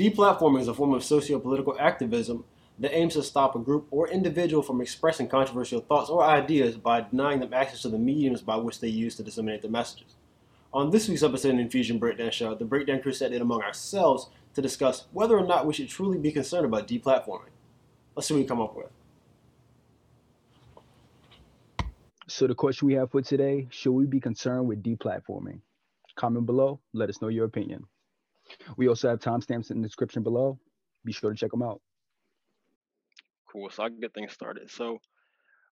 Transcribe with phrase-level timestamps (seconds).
[0.00, 2.42] Deplatforming is a form of socio-political activism
[2.78, 7.02] that aims to stop a group or individual from expressing controversial thoughts or ideas by
[7.02, 10.14] denying them access to the mediums by which they use to disseminate their messages.
[10.72, 14.30] On this week's episode of Infusion Breakdown Show, the Breakdown crew sat in among ourselves
[14.54, 17.50] to discuss whether or not we should truly be concerned about deplatforming.
[18.16, 18.88] Let's see what we come up with.
[22.26, 25.60] So the question we have for today, should we be concerned with deplatforming?
[26.16, 27.84] Comment below, let us know your opinion.
[28.76, 30.58] We also have timestamps in the description below.
[31.04, 31.80] Be sure to check them out.
[33.50, 33.70] Cool.
[33.70, 34.70] So I'll get things started.
[34.70, 34.98] So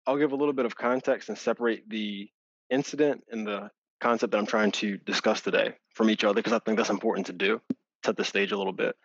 [0.05, 2.29] I'll give a little bit of context and separate the
[2.69, 6.59] incident and the concept that I'm trying to discuss today from each other because I
[6.59, 7.61] think that's important to do,
[8.05, 8.95] set the stage a little bit.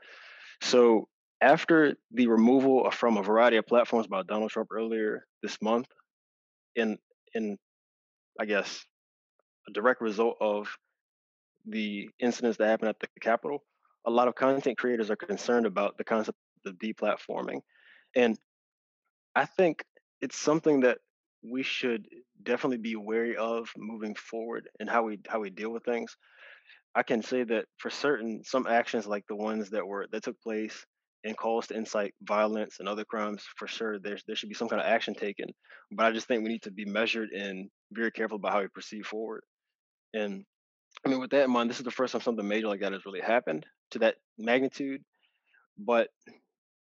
[0.61, 1.09] So
[1.41, 5.87] after the removal from a variety of platforms by Donald Trump earlier this month,
[6.75, 6.99] in
[7.35, 7.59] in
[8.41, 8.85] I guess
[9.69, 10.69] a direct result of
[11.67, 13.65] the incidents that happened at the Capitol,
[14.07, 17.61] a lot of content creators are concerned about the concept of deplatforming.
[18.17, 18.39] And
[19.35, 19.85] I think
[20.21, 20.99] it's something that
[21.43, 22.07] we should
[22.43, 26.17] definitely be wary of moving forward and how we how we deal with things.
[26.95, 30.41] I can say that for certain, some actions like the ones that were that took
[30.41, 30.85] place
[31.25, 34.69] and calls to incite violence and other crimes, for sure, there's there should be some
[34.69, 35.49] kind of action taken.
[35.93, 38.69] But I just think we need to be measured and very careful about how we
[38.69, 39.43] proceed forward.
[40.15, 40.45] And
[41.05, 42.93] I mean, with that in mind, this is the first time something major like that
[42.93, 45.03] has really happened to that magnitude.
[45.79, 46.09] But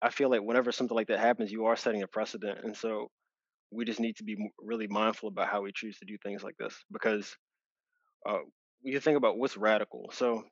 [0.01, 3.09] I feel like whenever something like that happens, you are setting a precedent, and so
[3.71, 6.55] we just need to be really mindful about how we choose to do things like
[6.59, 7.35] this because
[8.27, 8.39] uh,
[8.83, 10.09] you think about what's radical.
[10.13, 10.43] So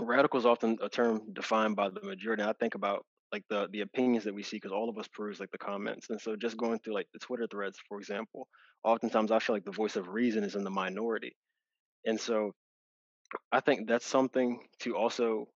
[0.00, 2.42] radical is often a term defined by the majority.
[2.42, 5.08] And I think about like the the opinions that we see because all of us
[5.08, 8.48] peruse like the comments, and so just going through like the Twitter threads, for example,
[8.84, 11.36] oftentimes I feel like the voice of reason is in the minority,
[12.06, 12.52] and so
[13.52, 15.48] I think that's something to also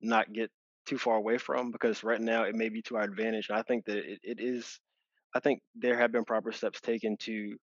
[0.00, 0.50] not get
[0.86, 3.50] too far away from because right now it may be to our advantage.
[3.50, 4.80] I think that it, it is,
[5.34, 7.56] I think there have been proper steps taken to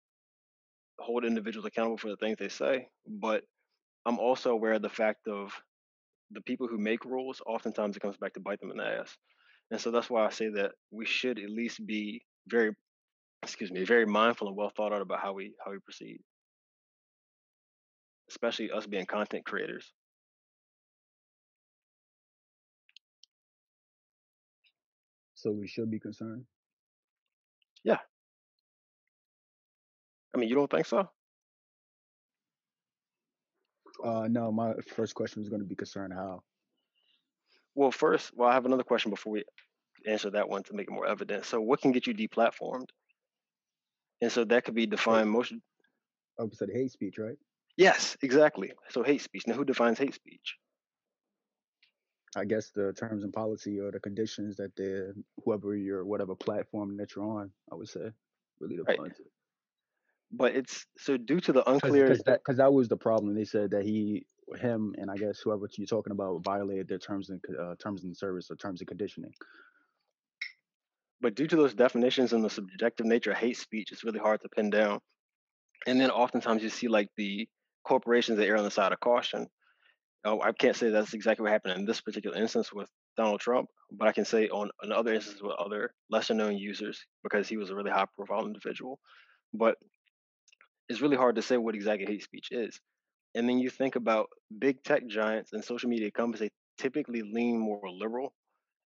[0.99, 2.87] hold individuals accountable for the things they say.
[3.07, 3.43] But
[4.05, 5.53] I'm also aware of the fact of
[6.31, 9.15] the people who make rules, oftentimes it comes back to bite them in the ass.
[9.71, 12.71] And so that's why I say that we should at least be very,
[13.43, 16.19] excuse me, very mindful and well thought out about how we how we proceed
[18.29, 19.91] especially us being content creators.
[25.35, 26.43] So we should be concerned.
[27.83, 27.99] Yeah.
[30.35, 31.09] I mean, you don't think so?
[34.03, 36.43] Uh, no, my first question was going to be concerned how.
[37.75, 39.43] Well, first, well, I have another question before we
[40.05, 41.45] answer that one to make it more evident.
[41.45, 42.89] So, what can get you deplatformed?
[44.21, 45.53] And so that could be defined most.
[46.39, 47.37] I said hate speech, right?
[47.79, 48.73] Yes, exactly.
[48.89, 49.43] So hate speech.
[49.47, 50.57] Now, who defines hate speech?
[52.35, 55.13] I guess the terms and policy or the conditions that the
[55.45, 58.11] whoever your whatever platform that you're on, I would say,
[58.59, 59.11] really defines right.
[59.11, 59.31] it.
[60.29, 63.33] But it's so due to the unclear because that, that, was the problem.
[63.33, 64.25] They said that he,
[64.57, 68.15] him, and I guess whoever you're talking about violated their terms and uh, terms and
[68.15, 69.31] service or terms and conditioning.
[71.21, 74.41] But due to those definitions and the subjective nature of hate speech, it's really hard
[74.41, 74.99] to pin down.
[75.87, 77.47] And then oftentimes you see like the
[77.83, 79.47] corporations that err on the side of caution.
[80.25, 83.69] Oh, I can't say that's exactly what happened in this particular instance with Donald Trump,
[83.91, 87.57] but I can say on, on other instances with other lesser known users because he
[87.57, 88.99] was a really high profile individual.
[89.53, 89.77] But
[90.89, 92.79] it's really hard to say what exactly hate speech is.
[93.35, 97.59] And then you think about big tech giants and social media companies, they typically lean
[97.59, 98.33] more liberal.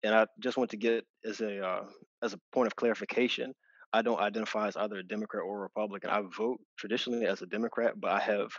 [0.04, 1.86] And I just want to get as a uh,
[2.22, 3.54] as a point of clarification,
[3.94, 6.10] I don't identify as either a Democrat or a Republican.
[6.10, 8.50] I vote traditionally as a Democrat, but I have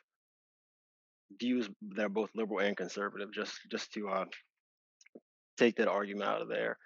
[1.39, 4.25] views that are both liberal and conservative, just just to uh,
[5.57, 6.77] take that argument out of there.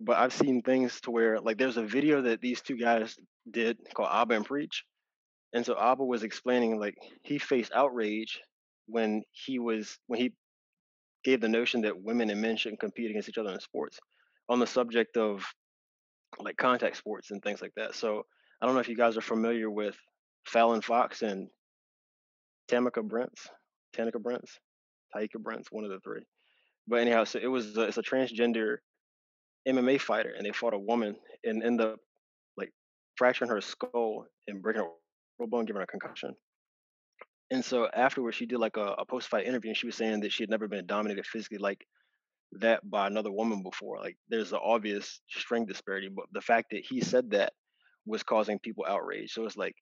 [0.00, 3.16] But I've seen things to where like there's a video that these two guys
[3.50, 4.84] did called Abba and Preach.
[5.52, 8.40] And so Abba was explaining like he faced outrage
[8.86, 10.32] when he was when he
[11.24, 13.98] gave the notion that women and men shouldn't compete against each other in sports
[14.48, 15.44] on the subject of
[16.38, 17.94] like contact sports and things like that.
[17.94, 18.24] So
[18.60, 19.96] I don't know if you guys are familiar with
[20.46, 21.48] Fallon Fox and
[22.70, 23.46] Tamika Brents.
[23.94, 24.58] Tanika Brents,
[25.14, 26.22] Taika Brents, one of the three.
[26.86, 28.76] But anyhow, so it was a, it's a transgender
[29.66, 31.98] MMA fighter, and they fought a woman and end up
[32.56, 32.70] like
[33.16, 34.88] fracturing her skull and breaking her
[35.38, 36.34] rib bone, giving her a concussion.
[37.50, 40.32] And so afterwards, she did like a, a post-fight interview, and she was saying that
[40.32, 41.84] she had never been dominated physically like
[42.60, 43.98] that by another woman before.
[43.98, 47.52] Like there's an obvious strength disparity, but the fact that he said that
[48.06, 49.32] was causing people outrage.
[49.32, 49.74] So it's like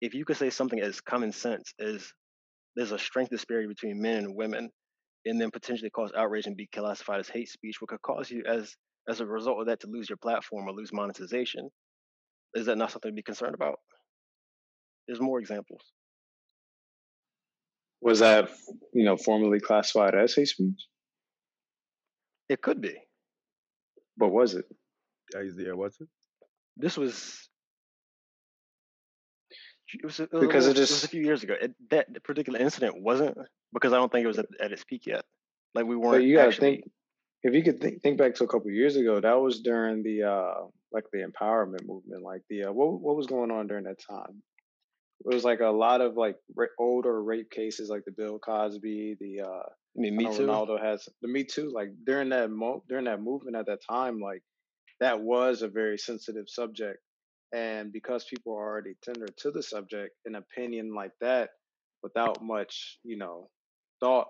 [0.00, 2.12] if you could say something as common sense as
[2.78, 4.70] there's a strength disparity between men and women,
[5.24, 8.44] and then potentially cause outrage and be classified as hate speech, what could cause you
[8.48, 8.72] as
[9.08, 11.68] as a result of that to lose your platform or lose monetization.
[12.54, 13.80] Is that not something to be concerned about?
[15.08, 15.80] There's more examples.
[18.00, 18.48] Was that
[18.94, 20.86] you know formally classified as hate speech?
[22.48, 22.94] It could be.
[24.16, 24.66] But was it?
[25.34, 26.08] Yeah, was it?
[26.76, 27.47] This was.
[29.94, 31.54] It was, it was Because it little- it was just- a few years ago.
[31.60, 33.36] It, that particular incident wasn't
[33.72, 35.24] because I don't think it was at, at its peak yet.
[35.74, 36.12] Like we weren't.
[36.16, 36.90] But you gotta actually, think
[37.42, 40.24] if you could think, think back to a couple years ago, that was during the
[40.24, 40.54] uh
[40.92, 44.42] like the empowerment movement, like the uh, what what was going on during that time?
[45.24, 46.36] It was like a lot of like
[46.78, 49.62] older rape cases, like the Bill Cosby, the uh
[49.96, 50.46] I mean, Me Too.
[50.46, 51.70] Ronaldo has the Me Too.
[51.74, 54.42] Like during that mo during that movement at that time, like
[55.00, 56.98] that was a very sensitive subject,
[57.52, 61.50] and because people are already tender to the subject, an opinion like that,
[62.02, 63.48] without much you know
[64.00, 64.28] thought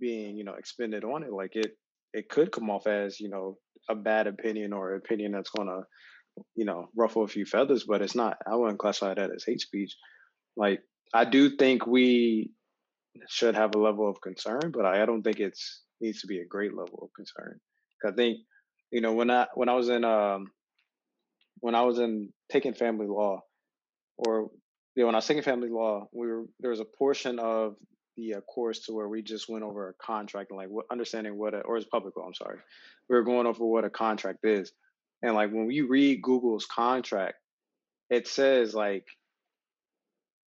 [0.00, 1.72] being you know expended on it, like it
[2.12, 3.58] it could come off as you know
[3.90, 5.82] a bad opinion or opinion that's gonna
[6.54, 8.36] you know ruffle a few feathers, but it's not.
[8.46, 9.94] I wouldn't classify that as hate speech.
[10.56, 10.80] Like
[11.12, 12.50] I do think we
[13.28, 16.40] should have a level of concern, but I, I don't think it's needs to be
[16.40, 17.60] a great level of concern.
[18.06, 18.38] I think,
[18.90, 20.48] you know, when I when I was in um
[21.64, 23.40] when I was in taking family law,
[24.18, 24.50] or
[24.94, 27.76] you know, when I was taking family law, we were there was a portion of
[28.18, 31.38] the uh, course to where we just went over a contract and like what understanding
[31.38, 32.26] what a or it's public law.
[32.26, 32.58] I'm sorry,
[33.08, 34.72] we were going over what a contract is,
[35.22, 37.36] and like when we read Google's contract,
[38.10, 39.06] it says like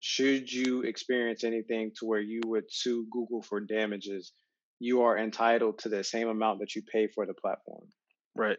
[0.01, 4.33] should you experience anything to where you would sue Google for damages,
[4.81, 7.87] you are entitled to the same amount that you pay for the platform.
[8.35, 8.59] Right.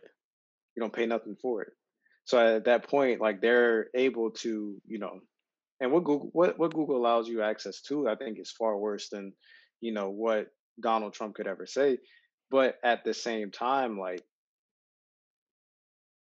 [0.76, 1.70] You don't pay nothing for it.
[2.28, 5.22] So at that point, like they're able to, you know,
[5.80, 9.08] and what Google what, what Google allows you access to, I think is far worse
[9.08, 9.32] than,
[9.80, 10.48] you know, what
[10.82, 12.00] Donald Trump could ever say.
[12.52, 14.24] But at the same time, like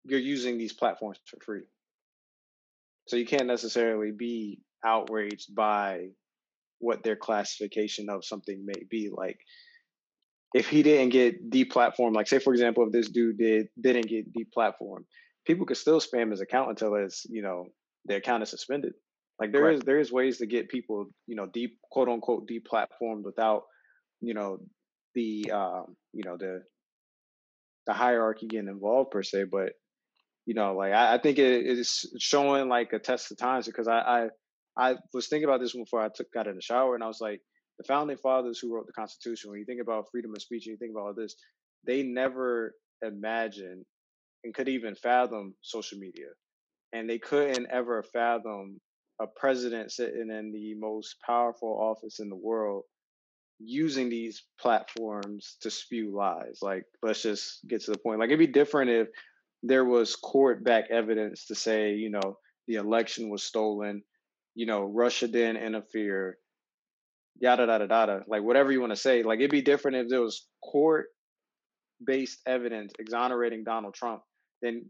[0.06, 1.63] you're using these platforms for free.
[3.07, 6.09] So you can't necessarily be outraged by
[6.77, 9.09] what their classification of something may be.
[9.12, 9.39] Like
[10.53, 14.31] if he didn't get deplatformed, like say for example, if this dude did didn't get
[14.31, 15.06] deplatformed,
[15.50, 17.66] people could still spam his account until it's you know
[18.06, 18.94] their account is suspended.
[19.40, 19.86] Like there is Correct.
[19.88, 23.63] there is ways to get people you know deep quote unquote deplatformed without
[24.22, 24.60] you know
[25.16, 26.62] the um you know the
[27.88, 29.72] the hierarchy getting involved per se, but
[30.46, 33.88] you know, like I, I think it is showing like a test of times because
[33.88, 34.28] I, I
[34.78, 37.22] I was thinking about this before I took got in the shower and I was
[37.22, 37.42] like,
[37.80, 40.74] the founding fathers who wrote the Constitution, when you think about freedom of speech and
[40.74, 41.36] you think about all this,
[41.88, 43.86] they never imagined
[44.44, 46.27] and could even fathom social media.
[46.94, 48.80] And they couldn't ever fathom
[49.21, 52.83] a president sitting in the most powerful office in the world
[53.59, 56.59] using these platforms to spew lies.
[56.62, 58.19] Like, let's just get to the point.
[58.19, 59.07] Like, it'd be different if
[59.62, 62.38] there was court back evidence to say, you know,
[62.68, 64.03] the election was stolen,
[64.56, 66.38] you know, Russia didn't interfere,
[67.39, 68.24] yada yada yada.
[68.27, 69.24] Like whatever you want to say.
[69.24, 71.07] Like it'd be different if there was court
[72.06, 74.21] based evidence exonerating Donald Trump.
[74.62, 74.86] Then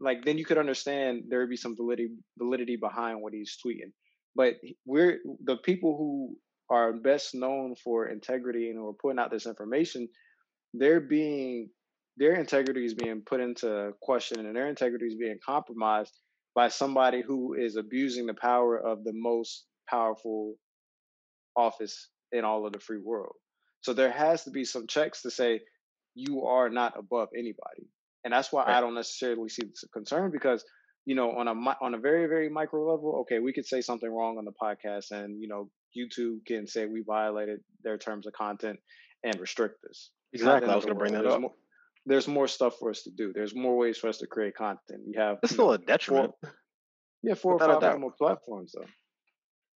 [0.00, 3.92] like then you could understand there would be some validity validity behind what he's tweeting.
[4.34, 4.54] But
[4.86, 6.36] we're the people who
[6.70, 10.08] are best known for integrity and who are putting out this information,
[10.74, 11.70] they're being
[12.16, 16.12] their integrity is being put into question and their integrity is being compromised
[16.54, 20.54] by somebody who is abusing the power of the most powerful
[21.56, 23.34] office in all of the free world.
[23.82, 25.60] So there has to be some checks to say
[26.14, 27.86] you are not above anybody,
[28.24, 30.64] and that's why I don't necessarily see the concern because
[31.06, 34.10] you know on a on a very very micro level, okay, we could say something
[34.10, 38.32] wrong on the podcast, and you know YouTube can say we violated their terms of
[38.34, 38.78] content
[39.24, 40.10] and restrict us.
[40.32, 40.72] It's not the Exactly.
[40.72, 41.40] I was going to bring that There's up.
[41.40, 41.52] more,
[42.06, 43.32] there's more stuff for us to do.
[43.34, 45.00] There's more ways for us to create content.
[45.06, 46.32] You have It's you still know, a detriment.
[46.40, 46.52] four,
[47.22, 48.86] yeah, four or Without a five more platforms though.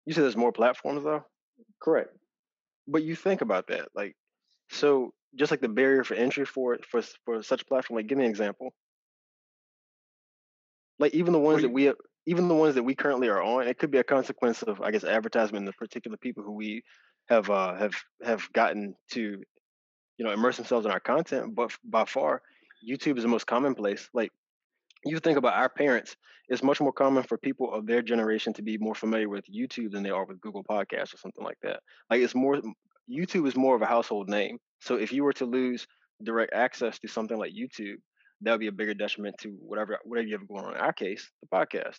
[0.06, 1.24] You said there's more platforms though,
[1.82, 2.10] Correct.
[2.88, 4.14] but you think about that, like,
[4.70, 7.96] so just like the barrier for entry for for for such a platform.
[7.98, 8.74] Like, give me an example.
[10.98, 11.92] Like even the ones Well, that we
[12.26, 14.90] even the ones that we currently are on, it could be a consequence of I
[14.90, 15.62] guess advertisement.
[15.62, 16.82] In the particular people who we
[17.28, 19.20] have uh have have gotten to
[20.18, 22.42] you know immerse themselves in our content, but f- by far,
[22.88, 24.08] YouTube is the most commonplace.
[24.14, 24.30] Like
[25.04, 26.16] you think about our parents,
[26.48, 29.92] it's much more common for people of their generation to be more familiar with YouTube
[29.92, 31.80] than they are with Google Podcasts or something like that.
[32.10, 32.60] Like it's more
[33.10, 34.58] YouTube is more of a household name.
[34.80, 35.86] So if you were to lose
[36.22, 37.96] direct access to something like YouTube,
[38.42, 40.74] that would be a bigger detriment to whatever whatever you have going on.
[40.74, 41.98] In our case, the podcast.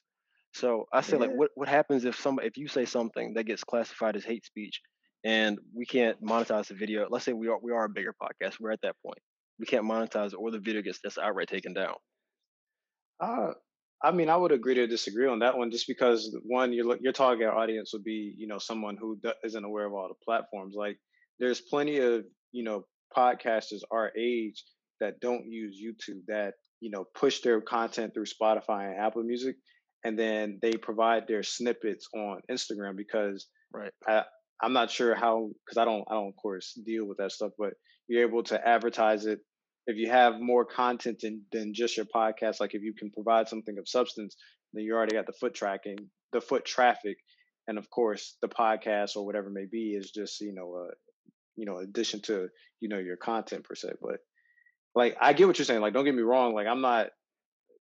[0.54, 3.64] So I say like what what happens if some if you say something that gets
[3.64, 4.82] classified as hate speech
[5.24, 7.08] and we can't monetize the video.
[7.10, 8.60] Let's say we are we are a bigger podcast.
[8.60, 9.20] We're at that point.
[9.60, 11.96] We can't monetize it, or the video gets just outright taken down.
[13.20, 13.54] Uh,
[14.04, 17.14] I mean, I would agree to disagree on that one, just because one, your your
[17.14, 20.76] target audience would be, you know, someone who isn't aware of all the platforms.
[20.78, 20.98] Like,
[21.40, 24.64] there's plenty of, you know, podcasters our age
[25.00, 29.56] that don't use YouTube that you know push their content through Spotify and Apple Music,
[30.04, 33.92] and then they provide their snippets on Instagram because right.
[34.08, 34.24] I,
[34.62, 37.52] I'm not sure how because I don't I don't of course deal with that stuff,
[37.58, 37.74] but
[38.08, 39.40] you're able to advertise it
[39.88, 42.60] if you have more content than, than just your podcast.
[42.60, 44.36] Like if you can provide something of substance,
[44.74, 45.98] then you already got the foot tracking,
[46.32, 47.18] the foot traffic,
[47.68, 50.88] and of course the podcast or whatever may be is just you know a
[51.56, 52.48] you know addition to
[52.80, 53.90] you know your content per se.
[54.02, 54.18] But
[54.96, 55.82] like I get what you're saying.
[55.82, 56.54] Like don't get me wrong.
[56.54, 57.08] Like I'm not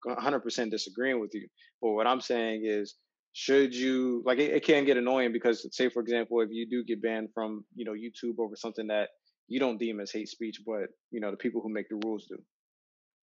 [0.07, 1.47] 100% disagreeing with you,
[1.81, 2.95] but what I'm saying is
[3.35, 6.85] should you like it, it, can get annoying because say for example if you do
[6.85, 9.09] get banned from you know youtube over something that
[9.47, 12.25] you don't deem as hate speech but you know the people who make the rules
[12.27, 12.37] do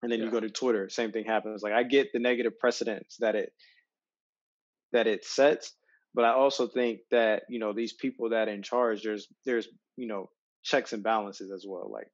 [0.02, 0.26] and then yeah.
[0.26, 3.52] you go to twitter same thing happens like i get the negative precedents that it
[4.92, 5.74] that it sets
[6.14, 10.08] but i also think that you know these people that in charge there's there's you
[10.08, 10.30] know
[10.64, 12.08] checks and balances as well like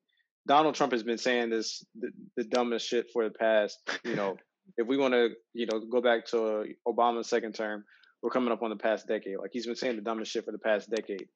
[0.48, 4.36] donald trump has been saying this the, the dumbest shit for the past you know
[4.78, 7.84] if we want to, you know, go back to Obama's second term,
[8.22, 9.38] we're coming up on the past decade.
[9.40, 11.28] Like he's been saying the dumbest shit for the past decade.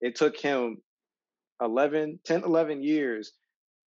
[0.00, 0.78] It took him
[1.60, 3.32] 11, 10, 11 years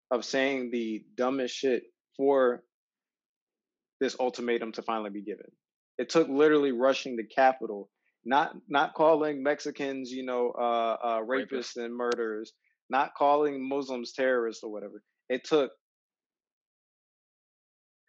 [0.09, 1.83] of saying the dumbest shit
[2.17, 2.63] for
[3.99, 5.45] this ultimatum to finally be given.
[5.97, 7.89] It took literally rushing the Capitol,
[8.25, 12.53] not not calling Mexicans, you know, uh, uh, rapists and murderers,
[12.89, 15.01] not calling Muslims terrorists or whatever.
[15.29, 15.71] It took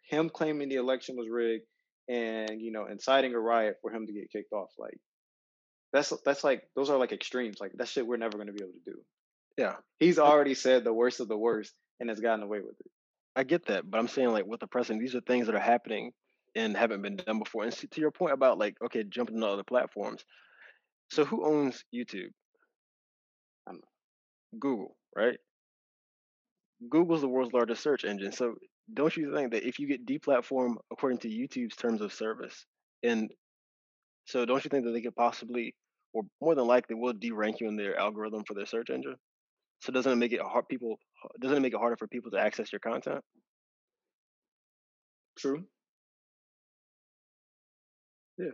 [0.09, 1.65] him claiming the election was rigged
[2.09, 4.97] and you know inciting a riot for him to get kicked off like
[5.93, 8.61] that's that's like those are like extremes like that shit we're never going to be
[8.61, 8.97] able to do
[9.57, 9.75] yeah.
[9.99, 12.91] He's already said the worst of the worst and has gotten away with it.
[13.35, 15.59] I get that but i'm saying like with the president these are things that are
[15.59, 16.11] happening
[16.55, 19.63] and haven't been done before and to your point about like okay jumping to other
[19.63, 20.23] platforms
[21.09, 22.29] so who owns youtube?
[24.59, 25.37] Google right?
[26.89, 28.53] Google's the world's largest search engine so
[28.93, 32.65] don't you think that if you get deplatformed according to YouTube's terms of service,
[33.01, 33.31] and
[34.25, 35.73] so don't you think that they could possibly,
[36.13, 39.15] or more than likely, will derank you in their algorithm for their search engine?
[39.83, 40.97] So doesn't it make it hard people?
[41.39, 43.23] Doesn't it make it harder for people to access your content?
[45.37, 45.67] True.
[48.37, 48.51] Yeah,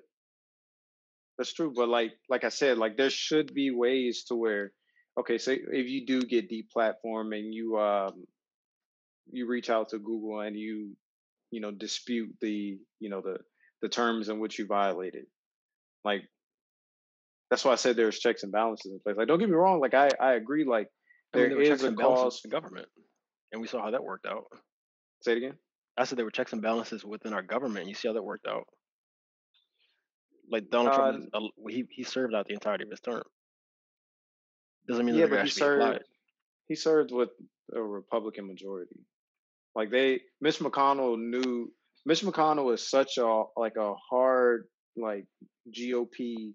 [1.38, 1.74] that's true.
[1.76, 4.72] But like, like I said, like there should be ways to where,
[5.20, 8.26] okay, so if you do get deplatformed and you um
[9.32, 10.96] you reach out to Google and you
[11.52, 13.38] you know dispute the you know the
[13.82, 15.26] the terms in which you violated.
[16.06, 16.24] Like
[17.50, 19.16] that's why I said there's checks and balances in place.
[19.18, 20.88] Like don't get me wrong, like I I agree like
[21.34, 22.88] I mean, there is a cause the government.
[23.52, 24.46] And we saw how that worked out.
[25.22, 25.54] Say it again.
[25.98, 27.82] I said there were checks and balances within our government.
[27.82, 28.66] And you see how that worked out.
[30.52, 33.22] Like Donald uh, Trump, uh, he he served out the entirety of his term.
[34.88, 36.04] Doesn't mean yeah, but he served.
[36.68, 37.30] He served with
[37.76, 39.00] a Republican majority.
[39.76, 41.72] Like they, Mitch McConnell knew.
[42.06, 44.66] Mitch McConnell is such a like a hard
[44.98, 45.26] like
[45.72, 46.54] GOP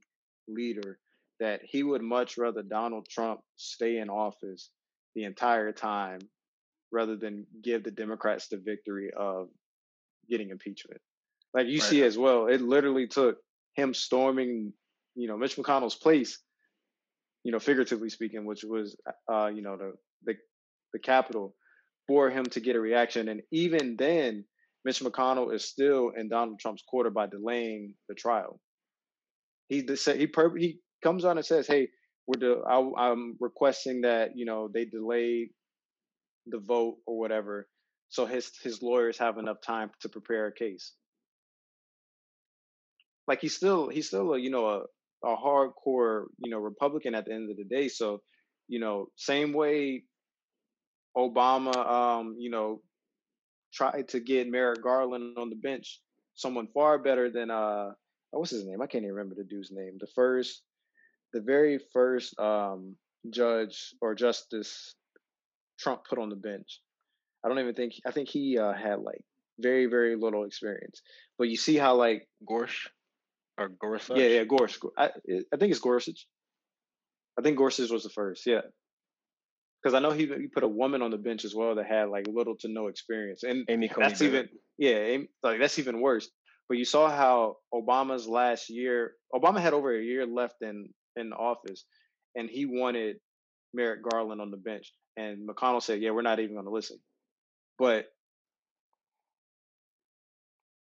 [0.49, 0.99] leader
[1.41, 4.71] that he would much rather Donald Trump stay in office
[5.15, 6.21] the entire time
[6.93, 9.49] rather than give the Democrats the victory of
[10.31, 11.01] getting impeachment.
[11.53, 11.83] Like you right.
[11.83, 13.39] see as well, it literally took
[13.75, 14.73] him storming,
[15.15, 16.39] you know, Mitch McConnell's place,
[17.43, 18.97] you know, figuratively speaking, which was,
[19.33, 19.93] uh, you know, the
[20.25, 20.35] the
[20.93, 21.55] the Capitol,
[22.07, 23.29] for him to get a reaction.
[23.29, 24.45] And even then,
[24.85, 28.61] Mitch McConnell is still in Donald Trump's quarter by delaying the trial.
[29.69, 31.91] He said he he comes on and says, "Hey,
[32.29, 35.51] we're de- I, I'm requesting that you know they delay
[36.49, 37.69] the vote or whatever,
[38.11, 40.95] so his his lawyers have enough time to prepare a case."
[43.29, 44.83] Like he's still he's still a you know a
[45.25, 47.89] a hardcore you know Republican at the end of the day.
[47.89, 48.23] So
[48.69, 50.05] you know same way
[51.19, 52.83] Obama, um, you know,
[53.75, 56.01] tried to get Merrick Garland on the bench,
[56.35, 57.91] someone far better than uh,
[58.35, 58.83] oh, what's his name?
[58.83, 59.99] I can't even remember the dude's name.
[60.01, 60.63] The first,
[61.35, 62.97] the very first um,
[63.31, 64.95] judge or justice
[65.79, 66.81] Trump put on the bench.
[67.45, 69.23] I don't even think I think he uh, had like
[69.59, 71.03] very very little experience.
[71.39, 72.87] But you see how like Gorsh
[73.59, 74.17] or Gorsuch?
[74.17, 74.79] Yeah, yeah, Gorsh.
[74.97, 75.11] I
[75.53, 76.27] I think it's Gorsuch.
[77.39, 78.47] I think Gorsuch was the first.
[78.47, 78.63] Yeah
[79.85, 82.09] because I know he he put a woman on the bench as well that had
[82.09, 84.49] like little to no experience, and Amy Coney that's even
[84.79, 86.31] yeah, like that's even worse.
[86.69, 91.31] But you saw how Obama's last year, Obama had over a year left in in
[91.31, 91.85] the office,
[92.35, 93.17] and he wanted
[93.73, 96.99] Merrick Garland on the bench, and McConnell said, "Yeah, we're not even going to listen."
[97.79, 98.07] But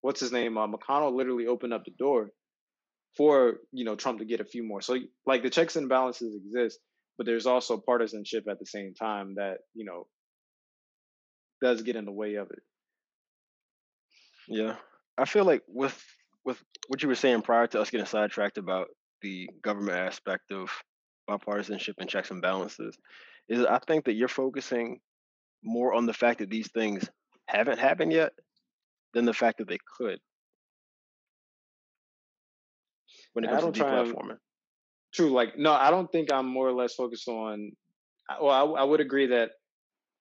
[0.02, 0.58] what's his name?
[0.58, 2.30] Uh, McConnell literally opened up the door
[3.16, 4.80] for you know Trump to get a few more.
[4.80, 4.96] So
[5.26, 6.78] like the checks and balances exist,
[7.16, 10.06] but there's also partisanship at the same time that you know
[11.62, 12.62] does get in the way of it.
[14.48, 14.76] Yeah,
[15.16, 15.98] I feel like with
[16.44, 18.88] with what you were saying prior to us getting sidetracked about
[19.22, 20.70] the government aspect of
[21.28, 22.96] bipartisanship and checks and balances,
[23.48, 25.00] is I think that you're focusing
[25.62, 27.08] more on the fact that these things
[27.46, 28.32] haven't happened yet
[29.14, 30.18] than the fact that they could.
[33.32, 34.38] When it comes to don't try and deplatforming.
[35.14, 35.30] true.
[35.30, 37.72] Like no, I don't think I'm more or less focused on.
[38.28, 39.52] I- Well, I, I would agree that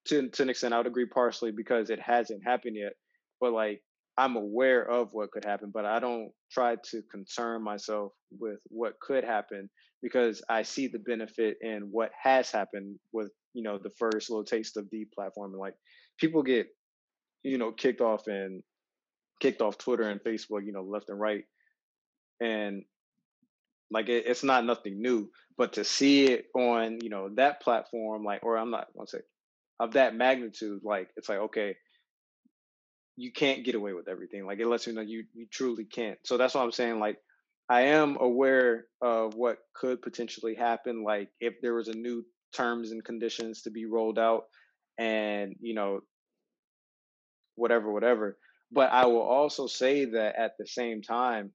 [0.05, 2.93] to to an extent, I would agree partially because it hasn't happened yet.
[3.39, 3.81] But like
[4.17, 8.99] I'm aware of what could happen, but I don't try to concern myself with what
[8.99, 9.69] could happen
[10.01, 14.45] because I see the benefit in what has happened with you know the first little
[14.45, 15.59] taste of deplatforming.
[15.59, 15.75] Like
[16.19, 16.67] people get
[17.43, 18.63] you know kicked off and
[19.39, 21.43] kicked off Twitter and Facebook, you know, left and right,
[22.39, 22.83] and
[23.91, 25.29] like it, it's not nothing new.
[25.57, 29.19] But to see it on you know that platform, like, or I'm not gonna say
[29.79, 31.75] of that magnitude, like it's like okay,
[33.17, 34.45] you can't get away with everything.
[34.45, 36.19] Like it lets you know you you truly can't.
[36.25, 37.17] So that's what I'm saying like
[37.69, 41.03] I am aware of what could potentially happen.
[41.03, 44.45] Like if there was a new terms and conditions to be rolled out,
[44.99, 46.01] and you know
[47.55, 48.37] whatever, whatever.
[48.71, 51.51] But I will also say that at the same time,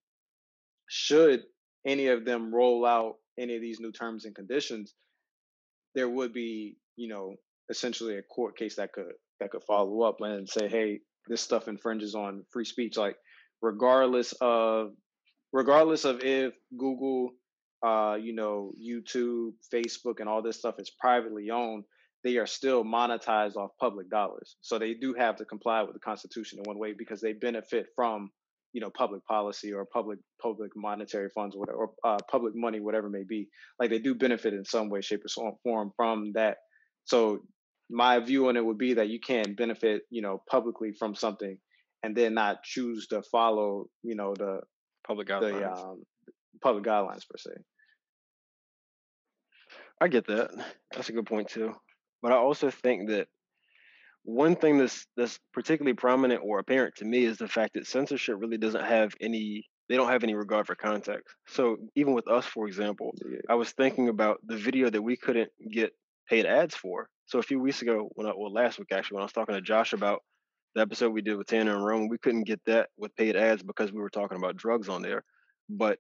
[0.89, 1.45] should
[1.87, 4.95] any of them roll out any of these new terms and conditions,
[5.95, 7.35] there would be, you know,
[7.71, 11.69] essentially a court case that could that could follow up and say, hey, this stuff
[11.69, 12.97] infringes on free speech.
[12.97, 13.17] Like
[13.63, 14.93] regardless of
[15.53, 17.31] regardless of if Google,
[17.85, 21.85] uh, you know, YouTube, Facebook, and all this stuff is privately owned,
[22.25, 24.57] they are still monetized off public dollars.
[24.61, 27.87] So they do have to comply with the Constitution in one way because they benefit
[27.95, 28.31] from,
[28.73, 32.81] you know, public policy or public public monetary funds or whatever, or uh, public money,
[32.81, 33.49] whatever may be.
[33.79, 36.59] Like they do benefit in some way, shape, or form from that.
[37.05, 37.41] So
[37.91, 41.57] my view on it would be that you can't benefit, you know, publicly from something
[42.03, 44.61] and then not choose to follow, you know, the
[45.07, 45.79] Public the guidelines.
[45.79, 46.03] um,
[46.63, 47.51] public guidelines per se.
[50.01, 50.51] I get that.
[50.93, 51.73] That's a good point too.
[52.23, 53.29] But I also think that
[54.25, 58.35] one thing that's that's particularly prominent or apparent to me is the fact that censorship
[58.39, 61.37] really doesn't have any they don't have any regard for context.
[61.47, 63.39] So even with us, for example, Yeah.
[63.49, 65.93] I was thinking about the video that we couldn't get
[66.29, 67.09] paid ads for.
[67.27, 69.55] So a few weeks ago, when I well last week actually, when I was talking
[69.55, 70.23] to Josh about
[70.75, 73.63] the episode we did with Tanner and Rome, we couldn't get that with paid ads
[73.63, 75.25] because we were talking about drugs on there.
[75.69, 75.99] But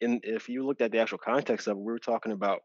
[0.00, 2.60] in if you looked at the actual context of it, we were talking about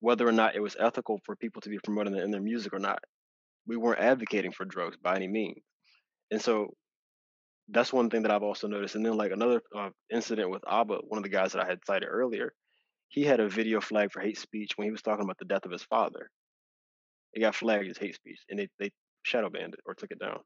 [0.00, 2.78] whether or not it was ethical for people to be promoting in their music or
[2.78, 3.00] not.
[3.66, 5.62] We weren't advocating for drugs by any means.
[6.30, 6.74] And so
[7.68, 8.94] that's one thing that I've also noticed.
[8.94, 11.80] And then like another uh, incident with Abba, one of the guys that I had
[11.86, 12.52] cited earlier,
[13.08, 15.64] he had a video flagged for hate speech when he was talking about the death
[15.64, 16.30] of his father.
[17.34, 20.18] It got flagged as hate speech, and they they shadow banned it or took it
[20.18, 20.40] down.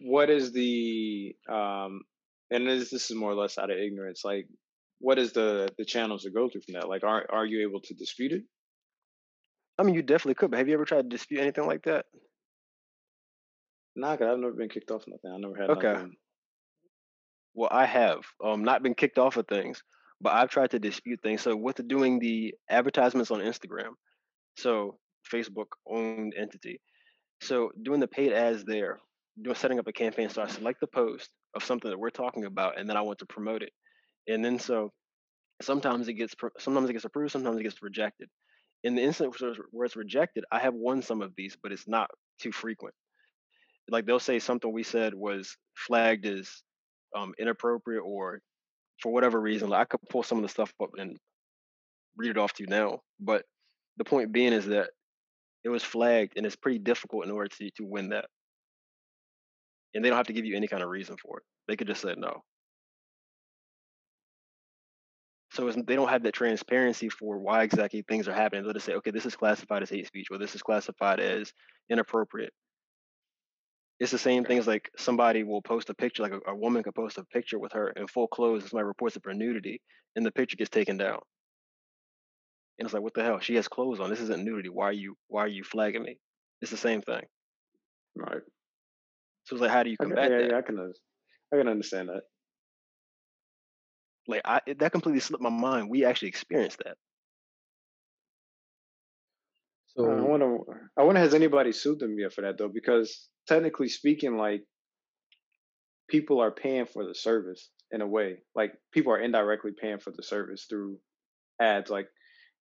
[0.00, 2.02] What is the um,
[2.50, 4.24] and this this is more or less out of ignorance.
[4.24, 4.48] Like,
[5.00, 6.88] what is the the channels to go through from that?
[6.88, 8.44] Like, are are you able to dispute it?
[9.78, 12.06] I mean, you definitely could, but have you ever tried to dispute anything like that?
[13.96, 15.32] Nah, cause I've never been kicked off nothing.
[15.32, 15.94] I never had Okay.
[15.94, 16.16] nothing.
[17.54, 19.82] Well, I have um not been kicked off of things,
[20.20, 21.42] but I've tried to dispute things.
[21.42, 23.90] So with doing the advertisements on Instagram,
[24.56, 24.98] so
[25.32, 26.80] Facebook owned entity,
[27.40, 28.98] so doing the paid ads there,
[29.40, 30.28] doing setting up a campaign.
[30.28, 33.18] So I select the post of something that we're talking about, and then I want
[33.20, 33.72] to promote it.
[34.28, 34.92] And then so
[35.62, 38.28] sometimes it gets sometimes it gets approved, sometimes it gets rejected.
[38.84, 42.08] In the instance where it's rejected, I have won some of these, but it's not
[42.40, 42.94] too frequent.
[43.88, 46.50] Like they'll say something we said was flagged as
[47.16, 48.40] um, inappropriate or
[49.00, 49.68] for whatever reason.
[49.68, 51.16] Like I could pull some of the stuff up and
[52.16, 53.00] read it off to you now.
[53.20, 53.44] But
[53.96, 54.90] the point being is that
[55.64, 58.26] it was flagged and it's pretty difficult in order to, to win that.
[59.94, 61.44] And they don't have to give you any kind of reason for it.
[61.68, 62.42] They could just say no.
[65.52, 68.62] So they don't have that transparency for why exactly things are happening.
[68.62, 71.50] They'll just say, okay, this is classified as hate speech or this is classified as
[71.88, 72.52] inappropriate.
[73.98, 76.94] It's the same things like somebody will post a picture, like a, a woman could
[76.94, 79.80] post a picture with her in full clothes, and somebody reports it for nudity,
[80.14, 81.20] and the picture gets taken down.
[82.78, 83.40] And it's like, what the hell?
[83.40, 84.10] She has clothes on.
[84.10, 84.68] This isn't nudity.
[84.68, 86.18] Why are you why are you flagging me?
[86.60, 87.22] It's the same thing.
[88.14, 88.42] Right.
[89.44, 90.50] So it's like, how do you combat Yeah, that?
[90.50, 90.58] yeah.
[90.58, 90.92] I can.
[91.52, 92.22] I can understand that.
[94.28, 95.88] Like I that completely slipped my mind.
[95.88, 96.96] We actually experienced that.
[99.98, 100.90] I So wonder.
[100.98, 102.68] I wonder has anybody sued them yet for that though?
[102.68, 104.64] Because technically speaking, like
[106.08, 108.38] people are paying for the service in a way.
[108.54, 110.98] Like people are indirectly paying for the service through
[111.60, 111.90] ads.
[111.90, 112.08] Like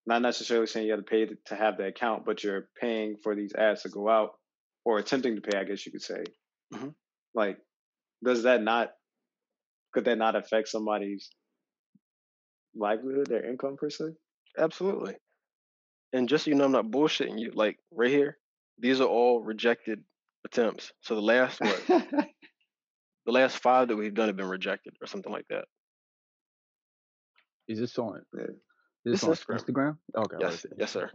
[0.06, 3.17] not necessarily saying you have to pay to to have the account, but you're paying
[3.24, 4.32] for these ads to go out
[4.86, 5.58] or attempting to pay.
[5.58, 6.24] I guess you could say.
[6.74, 6.95] Mhm.
[7.34, 7.60] Like,
[8.24, 8.93] does that not?
[9.93, 11.30] Could that not affect somebody's
[12.76, 14.06] livelihood, their income per se?
[14.58, 15.15] Absolutely.
[16.13, 17.52] And just so you know, I'm not bullshitting you.
[17.54, 18.38] Like right here,
[18.80, 20.04] these are all rejected
[20.46, 20.91] attempts.
[21.02, 21.82] So the last what?
[21.88, 25.65] the last five that we've done have been rejected or something like that.
[27.68, 28.22] is this on?
[28.38, 28.44] Yeah.
[29.06, 29.63] Is this It's on Instagram.
[29.63, 29.98] Instagram?
[30.18, 30.38] Okay.
[30.39, 31.10] Yes, yes, sir.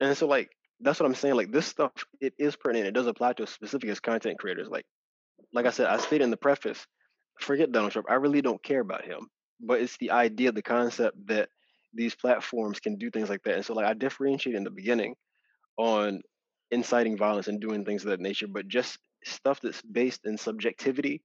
[0.00, 1.36] And so like that's what I'm saying.
[1.36, 2.88] Like this stuff, it is pertinent.
[2.88, 4.68] It does apply to us specific as content creators.
[4.68, 4.84] Like,
[5.52, 6.84] like I said, I stated in the preface,
[7.40, 8.08] forget Donald Trump.
[8.10, 9.28] I really don't care about him.
[9.60, 11.48] But it's the idea, the concept that
[11.94, 13.54] these platforms can do things like that.
[13.54, 15.14] And so like I differentiate in the beginning
[15.76, 16.22] on
[16.70, 21.22] inciting violence and doing things of that nature, but just stuff that's based in subjectivity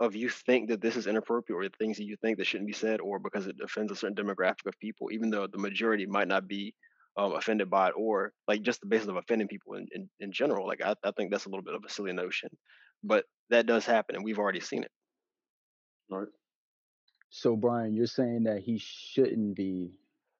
[0.00, 2.72] of you think that this is inappropriate or things that you think that shouldn't be
[2.72, 6.28] said or because it offends a certain demographic of people, even though the majority might
[6.28, 6.74] not be
[7.16, 10.32] um, offended by it or like just the basis of offending people in, in, in
[10.32, 10.66] general.
[10.66, 12.48] Like I, I think that's a little bit of a silly notion,
[13.04, 14.90] but that does happen and we've already seen it.
[16.10, 16.28] Right.
[17.30, 19.92] So Brian, you're saying that he shouldn't be.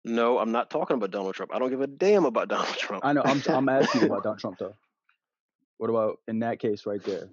[0.04, 1.52] No, I'm not talking about Donald Trump.
[1.54, 3.04] I don't give a damn about Donald Trump.
[3.04, 3.22] I know.
[3.24, 4.74] I'm I'm asking about Donald Trump though.
[5.78, 7.28] What about in that case right there?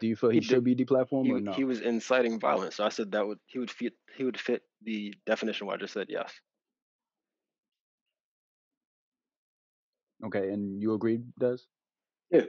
[0.00, 1.52] Do you feel he, He should did- be deplatformed he, or no?
[1.52, 2.76] he was inciting violence.
[2.76, 5.92] So I said that would he would fit he would fit the definition I just
[5.94, 6.06] said.
[6.08, 6.32] Yes.
[10.24, 11.56] Okay, and you agreed, Des?
[12.30, 12.42] Yeah.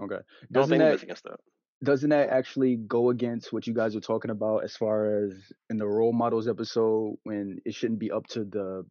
[0.00, 0.18] Okay.
[0.52, 1.40] Doesn't that against that.
[1.84, 5.32] Doesn't that actually go against what you guys were talking about as far as
[5.70, 8.84] in the role models episode when it shouldn't be up to the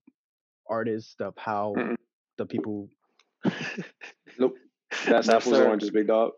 [0.69, 1.95] artist of how Mm-mm.
[2.37, 2.89] the people
[4.39, 4.55] Nope.
[5.07, 5.61] That's No, apples sir.
[5.61, 6.31] and oranges, big dog.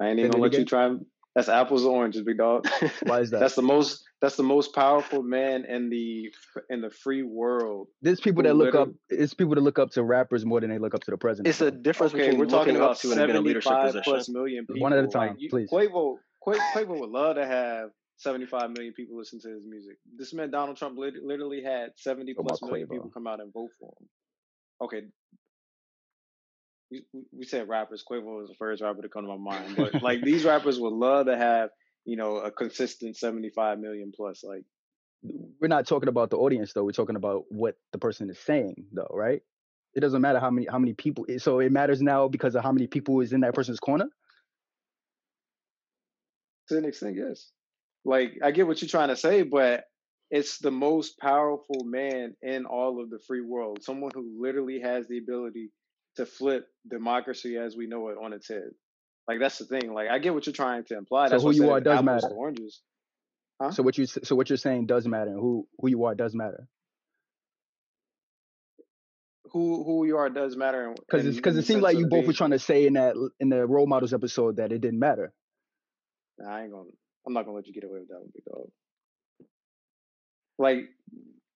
[0.00, 0.66] I ain't even that gonna let you again?
[0.66, 0.96] try.
[1.34, 2.66] That's apples and oranges, big dog.
[3.04, 3.40] why is that?
[3.40, 4.04] That's the most.
[4.22, 6.32] That's the most powerful man in the
[6.70, 7.88] in the free world.
[8.00, 10.78] There's people that look up it's people that look up to rappers more than they
[10.78, 11.48] look up to the president.
[11.48, 14.02] It's a difference Okay, between we're talking about to and a leadership seventy-five position.
[14.04, 14.80] plus million people.
[14.80, 15.68] One at a Like, time, you- please.
[15.70, 19.98] Quavo, Qua- Quavo would love to have seventy-five million people listen to his music.
[20.16, 22.92] This man Donald Trump lit- literally had seventy What plus about million Quavo?
[22.92, 24.08] people come out and vote for him.
[24.82, 25.02] Okay.
[26.90, 28.02] We, we- we said rappers.
[28.10, 30.92] Quavo was the first rapper to come to my mind, but like these rappers would
[30.94, 31.68] love to have
[32.06, 34.44] you know a consistent seventy-five million plus.
[34.44, 34.64] Like
[35.60, 36.84] We're not talking about the audience though.
[36.84, 39.42] We're talking about what the person is saying though, right?
[39.94, 41.26] It doesn't matter how many how many people.
[41.38, 44.06] So it matters now because of how many people is in that person's corner.
[46.68, 47.50] to an extent, yes.
[48.04, 49.84] Like I get what you're trying to say, but
[50.30, 53.84] it's the most powerful man in all of the free world.
[53.84, 55.70] Someone who literally has the ability
[56.16, 58.70] to flip democracy as we know it on its head.
[59.28, 59.92] Like that's the thing.
[59.92, 61.26] Like I get what you're trying to imply.
[61.26, 62.28] So That's who you are does matter.
[62.28, 62.80] Oranges.
[63.60, 63.70] Huh?
[63.70, 66.34] So what you so what you're saying does matter, and who who you are does
[66.34, 66.68] matter.
[69.52, 70.94] Who who you are does matter.
[70.94, 73.48] Because it's because it seemed like you both were trying to say in that in
[73.48, 75.32] the role models episode that it didn't matter.
[76.38, 76.90] Nah, I ain't gonna.
[77.26, 78.68] I'm not gonna let you get away with that one, big dog.
[80.58, 80.84] Like,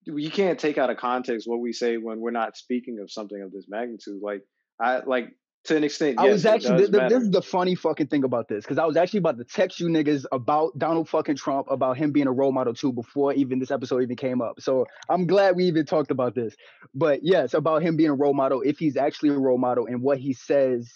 [0.05, 3.41] you can't take out of context what we say when we're not speaking of something
[3.41, 4.21] of this magnitude.
[4.23, 4.43] Like,
[4.81, 5.29] I like
[5.65, 6.19] to an extent.
[6.19, 8.65] I yes, was actually does th- th- this is the funny fucking thing about this
[8.65, 12.13] because I was actually about to text you niggas about Donald fucking Trump about him
[12.13, 14.61] being a role model too before even this episode even came up.
[14.61, 16.55] So I'm glad we even talked about this.
[16.95, 20.03] But yes, about him being a role model if he's actually a role model and
[20.03, 20.91] what he says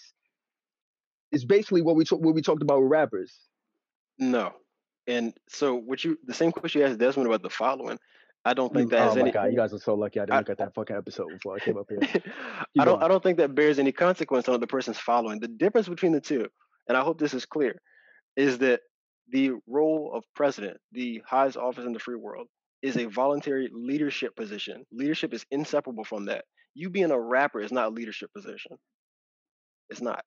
[1.31, 3.33] is basically what we t- what we talked about with rappers.
[4.17, 4.53] No.
[5.07, 7.99] And so what you the same question you asked Desmond about the following,
[8.47, 10.19] I don't think You- that oh has my any god, you guys are so lucky
[10.19, 11.99] I didn't I- look at that fucking episode before I came up here.
[12.79, 13.01] I don't.
[13.01, 15.39] I don't think that bears any consequence on what the person's following.
[15.39, 16.47] The difference between the two,
[16.87, 17.75] and I hope this is clear,
[18.37, 18.81] is that
[19.29, 22.47] the role of president, the highest office in the free world,
[22.83, 24.85] is a voluntary leadership position.
[24.91, 26.45] Leadership is inseparable from that.
[26.75, 28.73] You being a rapper is not a leadership position.
[29.89, 30.23] It's not.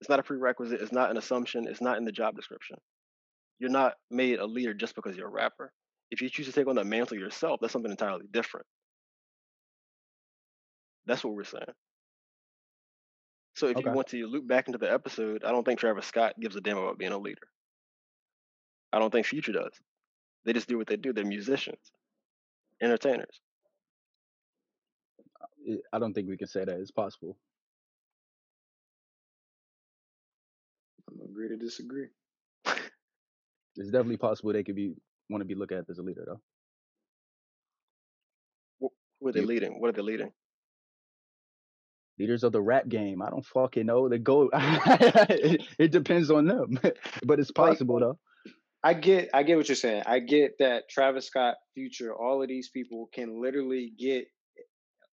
[0.00, 0.80] It's not a prerequisite.
[0.80, 1.66] It's not an assumption.
[1.68, 2.76] It's not in the job description.
[3.58, 5.72] You're not made a leader just because you're a rapper.
[6.10, 8.66] If you choose to take on that mantle yourself, that's something entirely different.
[11.06, 11.64] That's what we're saying.
[13.56, 13.88] So if Okay.
[13.88, 16.60] you want to loop back into the episode, I don't think Travis Scott gives a
[16.60, 17.48] damn about being a leader.
[18.92, 19.72] I don't think Future does.
[20.44, 21.12] They just do what they do.
[21.12, 21.92] They're musicians,
[22.80, 23.40] entertainers.
[25.92, 27.36] I don't think we can say that it's possible.
[31.08, 32.08] I'm gonna agree to disagree.
[33.76, 34.94] It's definitely possible they could be
[35.28, 36.40] want to be looked at as a leader though.
[39.20, 39.80] Who are they leading?
[39.80, 40.32] What are they leading?
[42.18, 43.22] Leaders of the rap game.
[43.22, 44.08] I don't fucking know.
[44.08, 44.50] They go.
[44.54, 46.78] it, it depends on them,
[47.24, 48.18] but it's Like- possible though.
[48.84, 50.04] I get I get what you're saying.
[50.06, 54.26] I get that Travis Scott, Future, all of these people can literally get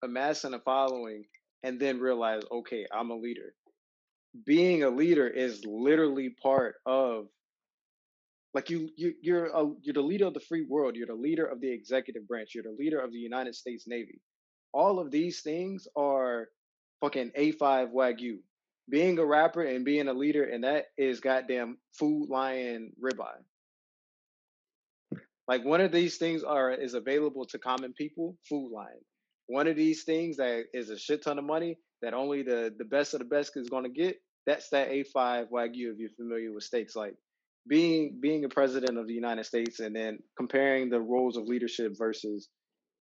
[0.03, 1.25] amassing a following
[1.63, 3.55] and then realize, okay, I'm a leader.
[4.45, 7.27] Being a leader is literally part of
[8.55, 10.95] like you you you're a, you're the leader of the free world.
[10.95, 12.51] You're the leader of the executive branch.
[12.55, 14.21] You're the leader of the United States Navy.
[14.73, 16.49] All of these things are
[17.01, 18.39] fucking A5 Wagyu.
[18.89, 23.43] Being a rapper and being a leader, and that is goddamn food lion ribeye.
[25.49, 29.03] Like one of these things are is available to common people, food line.
[29.47, 32.85] One of these things that is a shit ton of money that only the the
[32.85, 34.21] best of the best is to get.
[34.47, 36.95] That's that A5 Wagyu if you're familiar with steaks.
[36.95, 37.15] Like
[37.69, 41.93] being being a president of the United States and then comparing the roles of leadership
[41.97, 42.49] versus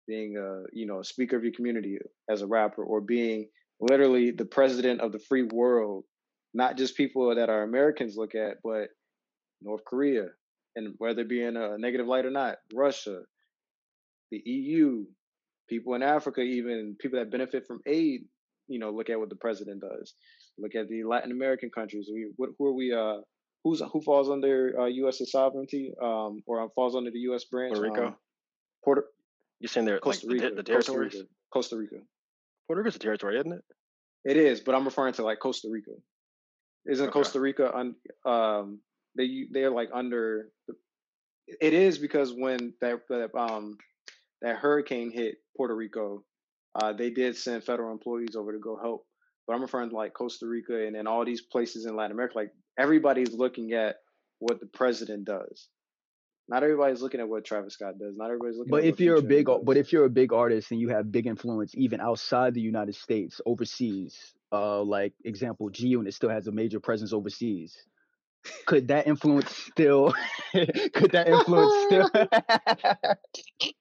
[0.07, 3.49] being a you know a speaker of your community as a rapper or being
[3.81, 6.05] literally the president of the free world,
[6.55, 8.89] not just people that our Americans look at, but
[9.63, 10.27] North Korea,
[10.77, 13.21] and whether it be in a negative light or not, Russia,
[14.31, 15.05] the EU,
[15.69, 18.23] people in Africa, even people that benefit from aid,
[18.67, 20.15] you know, look at what the president does.
[20.59, 22.09] Look at the Latin American countries.
[22.13, 22.93] We, what, who are we?
[22.93, 23.21] Uh,
[23.65, 25.21] who's who falls under uh, U.S.
[25.31, 27.45] sovereignty, um, or falls under the U.S.
[27.45, 27.75] branch?
[27.75, 28.07] Puerto Rico?
[28.09, 28.17] Um,
[28.85, 29.03] Puerto
[29.61, 30.47] You're saying they're Costa the, Rica.
[30.51, 31.15] the Costa territories?
[31.15, 31.27] Rica.
[31.53, 31.97] Costa Rica.
[32.67, 33.65] Puerto Rico's a territory, isn't it?
[34.25, 35.93] It is, but I'm referring to like Costa Rica.
[36.87, 37.13] Isn't Okay.
[37.13, 37.95] Costa Rica un,
[38.25, 38.81] um
[39.17, 40.75] they they're like under the,
[41.61, 43.77] it is because when that, that um
[44.43, 46.25] that hurricane hit Puerto Rico,
[46.75, 49.07] uh they did send federal employees over to go help.
[49.47, 52.37] But I'm referring to like Costa Rica and then all these places in Latin America.
[52.37, 53.97] Like everybody's looking at
[54.39, 55.69] what the president does.
[56.49, 58.17] Not everybody's looking at what Travis Scott does.
[58.17, 58.71] Not everybody's looking.
[58.71, 59.61] But at if what you're a big, does.
[59.63, 62.95] but if you're a big artist and you have big influence even outside the United
[62.95, 64.17] States, overseas,
[64.51, 67.77] uh, like example, G Unit still has a major presence overseas.
[68.65, 70.15] Could that influence still?
[70.53, 72.11] could that influence still?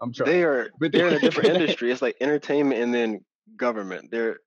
[0.00, 0.30] I'm trying.
[0.30, 1.90] They are But they're in a different industry.
[1.90, 3.24] It's like entertainment and then
[3.56, 4.10] government.
[4.10, 4.38] They're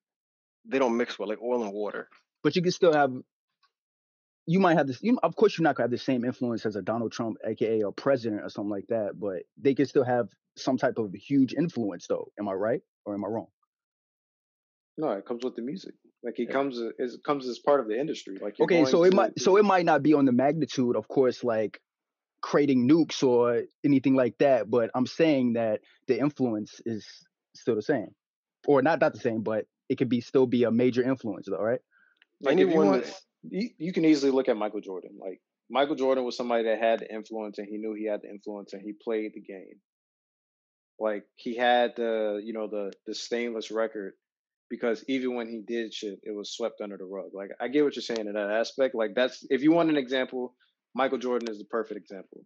[0.65, 2.09] they don't mix well, like oil and water.
[2.43, 3.11] but you can still have.
[4.47, 4.99] You might have this.
[5.03, 7.81] You, of course, you're not gonna have the same influence as a Donald Trump, aka
[7.81, 9.19] a president or something like that.
[9.19, 12.31] But they can still have some type of huge influence, though.
[12.39, 13.47] Am I right or am I wrong?
[14.97, 15.93] no, it comes with the music.
[16.23, 16.53] Like it Yeah.
[16.53, 18.37] comes it comes as part of the industry.
[18.41, 21.43] Like okay so it might so it might not be on the magnitude of course
[21.43, 21.79] like
[22.41, 27.05] creating nukes or anything like that but i'm saying that the influence is
[27.55, 28.09] still the same
[28.67, 31.57] or not not the same but it could be still be a major influence though
[31.61, 31.81] right
[32.41, 35.17] Like if you Anyone want, you, you can easily look at Michael Jordan.
[35.19, 38.29] Like Michael Jordan was somebody that had the influence, and he knew he had the
[38.29, 39.79] influence, and he played the game.
[40.99, 44.13] Like he had the, you know, the the stainless record,
[44.69, 47.29] because even when he did shit, it was swept under the rug.
[47.33, 48.95] Like I get what you're saying in that aspect.
[48.95, 50.55] Like that's if you want an example,
[50.95, 52.43] Michael Jordan is the perfect example.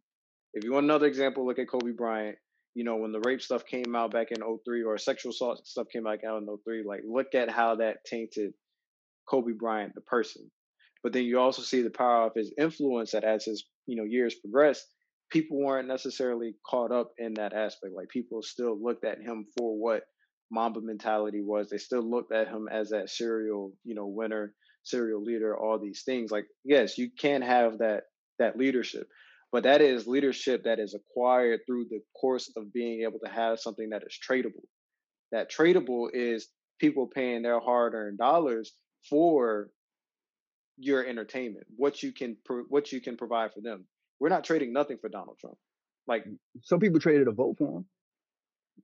[0.53, 2.37] If you want another example, look at Kobe Bryant.
[2.73, 5.87] You know, when the rape stuff came out back in 03 or sexual assault stuff
[5.91, 8.53] came back out in 03, like look at how that tainted
[9.29, 10.49] Kobe Bryant, the person.
[11.03, 14.03] But then you also see the power of his influence that as his, you know,
[14.03, 14.85] years progressed,
[15.31, 17.93] people weren't necessarily caught up in that aspect.
[17.95, 20.03] Like people still looked at him for what
[20.51, 21.69] Mamba mentality was.
[21.69, 26.03] They still looked at him as that serial, you know, winner, serial leader, all these
[26.05, 26.31] things.
[26.31, 28.03] Like, yes, you can have that
[28.39, 29.07] that leadership,
[29.51, 33.59] but that is leadership that is acquired through the course of being able to have
[33.59, 34.65] something that is tradable.
[35.31, 38.73] That tradable is people paying their hard-earned dollars
[39.09, 39.69] for
[40.81, 43.85] your entertainment, what you can pro- what you can provide for them.
[44.19, 45.57] We're not trading nothing for Donald Trump.
[46.07, 46.25] Like
[46.63, 47.85] some people traded a vote for him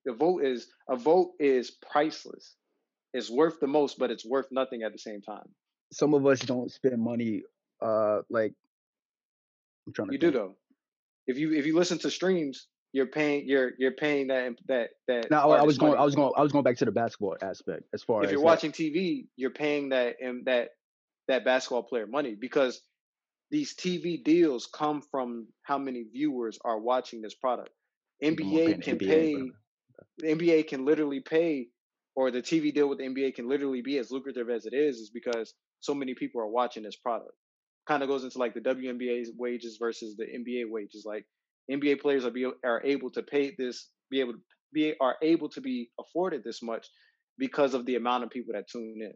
[0.05, 2.55] the vote is a vote is priceless.
[3.13, 5.47] It's worth the most, but it's worth nothing at the same time.
[5.91, 7.43] some of us don't spend money
[7.81, 8.53] uh like
[9.85, 10.55] i'm trying to You do though.
[11.27, 15.29] If you if you listen to streams, you're paying you're you're paying that that that.
[15.31, 16.01] now I- was going money.
[16.01, 18.27] I was going I was going back to the basketball aspect as far as if
[18.29, 20.69] as you're watching TV, you're paying that and that
[21.27, 22.81] that basketball player money because
[23.51, 27.69] these TV deals come from how many viewers are watching this product.
[28.23, 29.35] NBA can NBA, pay
[30.17, 31.67] the NBA can literally pay
[32.15, 34.97] or the TV deal with the NBA can literally be as lucrative as it is
[34.97, 37.31] is because so many people are watching this product.
[37.87, 41.03] Kind of goes into like the WNBA's wages versus the NBA wages.
[41.05, 41.25] Like
[41.71, 44.39] NBA players are be are able to pay this be able to
[44.73, 46.87] be are able to be afforded this much
[47.37, 49.13] because of the amount of people that tune in.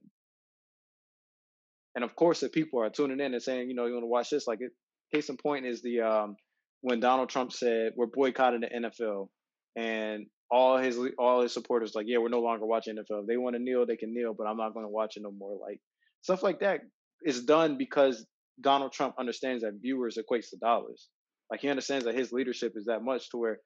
[1.96, 4.08] And of course, if people are tuning in and saying, you know, you want to
[4.08, 4.72] watch this, like it,
[5.14, 6.36] case in point is the um
[6.82, 9.28] when Donald Trump said we're boycotting the NFL,
[9.76, 13.22] and all his all his supporters like, yeah, we're no longer watching NFL.
[13.22, 15.24] If they want to kneel, they can kneel, but I'm not going to watch it
[15.24, 15.58] no more.
[15.62, 15.80] Like
[16.22, 16.82] stuff like that
[17.24, 18.26] is done because
[18.60, 21.10] Donald Trump understands that viewers equates to dollars.
[21.50, 23.58] Like he understands that his leadership is that much to where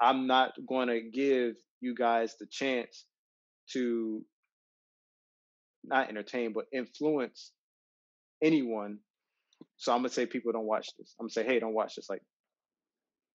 [0.00, 3.04] I'm not going to give you guys the chance
[3.72, 4.24] to
[5.84, 7.52] not entertain but influence
[8.42, 8.98] anyone.
[9.76, 11.14] So I'm gonna say people don't watch this.
[11.18, 12.08] I'm gonna say, hey, don't watch this.
[12.08, 12.22] Like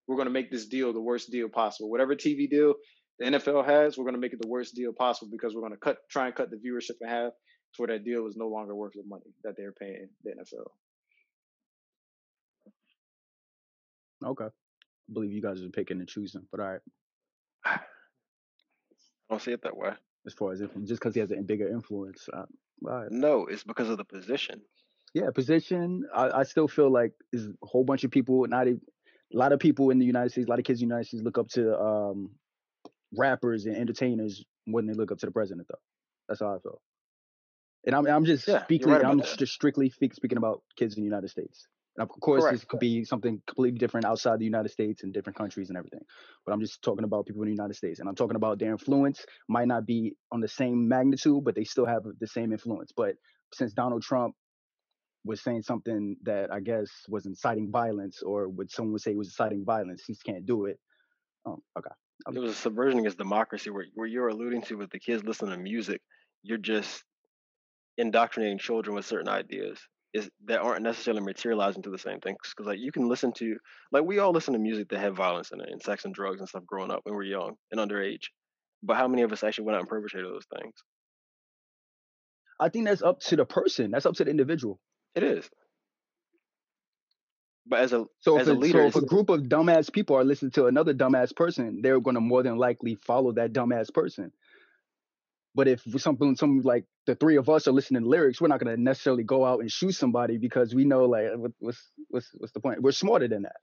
[0.08, 1.90] we're going to make this deal the worst deal possible.
[1.90, 2.76] Whatever TV deal
[3.20, 5.74] the NFL has, we're going to make it the worst deal possible because we're going
[5.74, 7.34] to cut, try and cut the viewership in half
[7.76, 10.68] to where that deal is no longer worth the money that they're paying the NFL.
[14.26, 14.46] Okay.
[14.46, 16.82] I believe you guys are picking and choosing, but all right.
[17.66, 17.80] I
[19.30, 19.92] don't see it that way.
[20.28, 22.44] As far as if just because he has a bigger influence, uh,
[22.82, 23.10] right.
[23.10, 24.62] No, it's because of the position.
[25.14, 26.06] Yeah, position.
[26.14, 28.82] I, I still feel like is a whole bunch of people, not even
[29.34, 31.08] a lot of people in the United States, a lot of kids in the United
[31.08, 32.32] States look up to um,
[33.18, 35.80] rappers and entertainers more than they look up to the president, though.
[36.28, 36.82] That's how I feel.
[37.86, 38.90] And I'm I'm just Yeah, speaking.
[38.90, 41.68] right I'm just strictly speaking about kids in the United States.
[41.98, 42.56] And of course, Correct.
[42.56, 46.02] this could be something completely different outside the United States and different countries and everything.
[46.46, 48.72] But I'm just talking about people in the United States, and I'm talking about their
[48.72, 52.92] influence might not be on the same magnitude, but they still have the same influence.
[52.96, 53.16] But
[53.54, 54.36] since Donald Trump
[55.26, 59.18] was saying something that I guess was inciting violence, or would someone would say he
[59.18, 60.80] was inciting violence, he can't do it.
[61.48, 61.90] Um, okay.
[62.32, 65.52] It was a subversion against democracy where, where you're alluding to with the kids listening
[65.52, 66.02] to music,
[66.44, 67.04] you're just
[67.98, 69.80] indoctrinating children with certain ideas
[70.18, 72.38] is that aren't necessarily materializing to the same things.
[72.50, 73.58] Because like you can listen to
[73.92, 76.40] like we all listen to music that have violence in it and sex and drugs
[76.40, 78.26] and stuff growing up when we're young and underage.
[78.84, 80.74] But how many of us actually went out and perpetrated those things?
[82.60, 83.92] I think that's up to the person.
[83.92, 84.80] That's up to the individual.
[85.16, 85.50] It is.
[87.68, 90.16] But as a So As if, a, leader, so if a group of dumbass people
[90.16, 93.94] are listening to another dumbass person, they're going to more than likely follow that dumbass
[93.94, 94.32] person.
[95.58, 98.62] But if something, some like the three of us are listening to lyrics, we're not
[98.62, 102.30] going to necessarily go out and shoot somebody because we know like what, what's what's
[102.36, 102.84] what's the point?
[102.84, 103.58] We're smarter than that.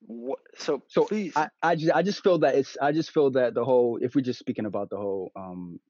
[0.00, 3.32] what so, So please I, I just I just feel that it's I just feel
[3.32, 5.80] that the whole if we're just speaking about the whole um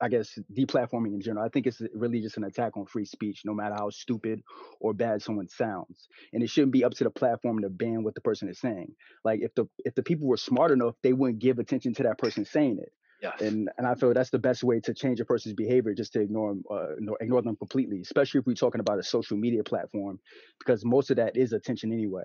[0.00, 3.42] I guess deplatforming in general, I think it's really just an attack on free speech,
[3.44, 4.42] no matter how stupid
[4.80, 6.08] or bad someone sounds.
[6.32, 8.94] And it shouldn't be up to the platform to ban what the person is saying.
[9.24, 12.18] Like if the if the people were smart enough, they wouldn't give attention to that
[12.18, 12.92] person saying it.
[13.20, 13.40] Yes.
[13.40, 16.20] And and I feel that's the best way to change a person's behavior, just to
[16.20, 18.00] ignore 'em, uh, ignore them completely.
[18.00, 20.18] Especially if we're talking about a social media platform,
[20.58, 22.24] because most of that is attention anyway.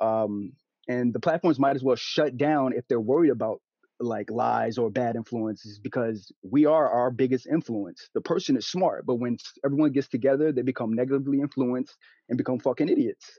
[0.00, 0.52] Um,
[0.88, 3.60] and the platforms might as well shut down if they're worried about
[4.00, 8.08] like lies or bad influences, because we are our biggest influence.
[8.14, 11.96] The person is smart, but when everyone gets together, they become negatively influenced
[12.28, 13.38] and become fucking idiots.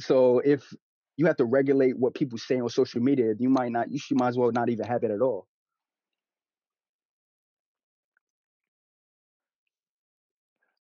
[0.00, 0.70] So if
[1.16, 3.90] you have to regulate what people say on social media, you might not.
[3.90, 5.46] You should might as well not even have it at all.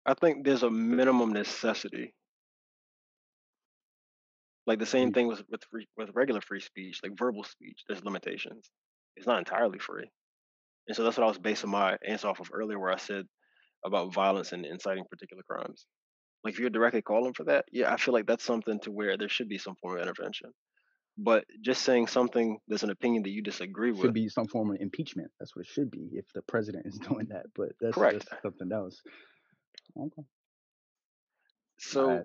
[0.05, 2.15] I think there's a minimum necessity.
[4.67, 5.15] Like the same Mm.
[5.15, 7.83] thing with with free, with regular free speech, like verbal speech.
[7.89, 8.71] There's limitations.
[9.17, 10.09] It's not entirely free,
[10.87, 13.27] and so that's what I was basing my answer off of earlier, where I said
[13.85, 15.87] about violence and inciting particular crimes.
[16.45, 19.17] Like if you're directly calling for that, yeah, I feel like that's something to where
[19.17, 20.53] there should be some form of intervention.
[21.19, 24.47] But just saying something that's an opinion that you disagree should with, should be some
[24.49, 25.31] form of impeachment.
[25.39, 27.47] That's what it should be if the president is doing that.
[27.55, 28.27] But that's, Correct.
[28.31, 29.03] that's something else.
[29.99, 30.23] Okay.
[31.79, 32.25] so Alright.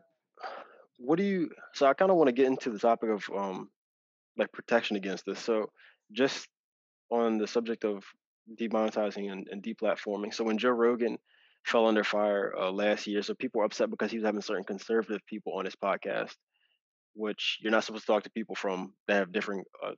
[1.00, 3.70] what do you so i kind of want to get into the topic of um
[4.38, 5.70] like protection against this so
[6.12, 6.48] just
[7.12, 8.04] on the subject of
[8.60, 11.18] demonetizing and, and deplatforming so when joe rogan
[11.66, 14.64] fell under fire uh, last year so people were upset because he was having certain
[14.64, 16.34] conservative people on his podcast
[17.16, 19.92] which you're not supposed to talk to people from that have different uh,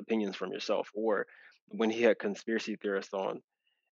[0.00, 1.26] opinions from yourself or
[1.68, 3.40] when he had conspiracy theorists on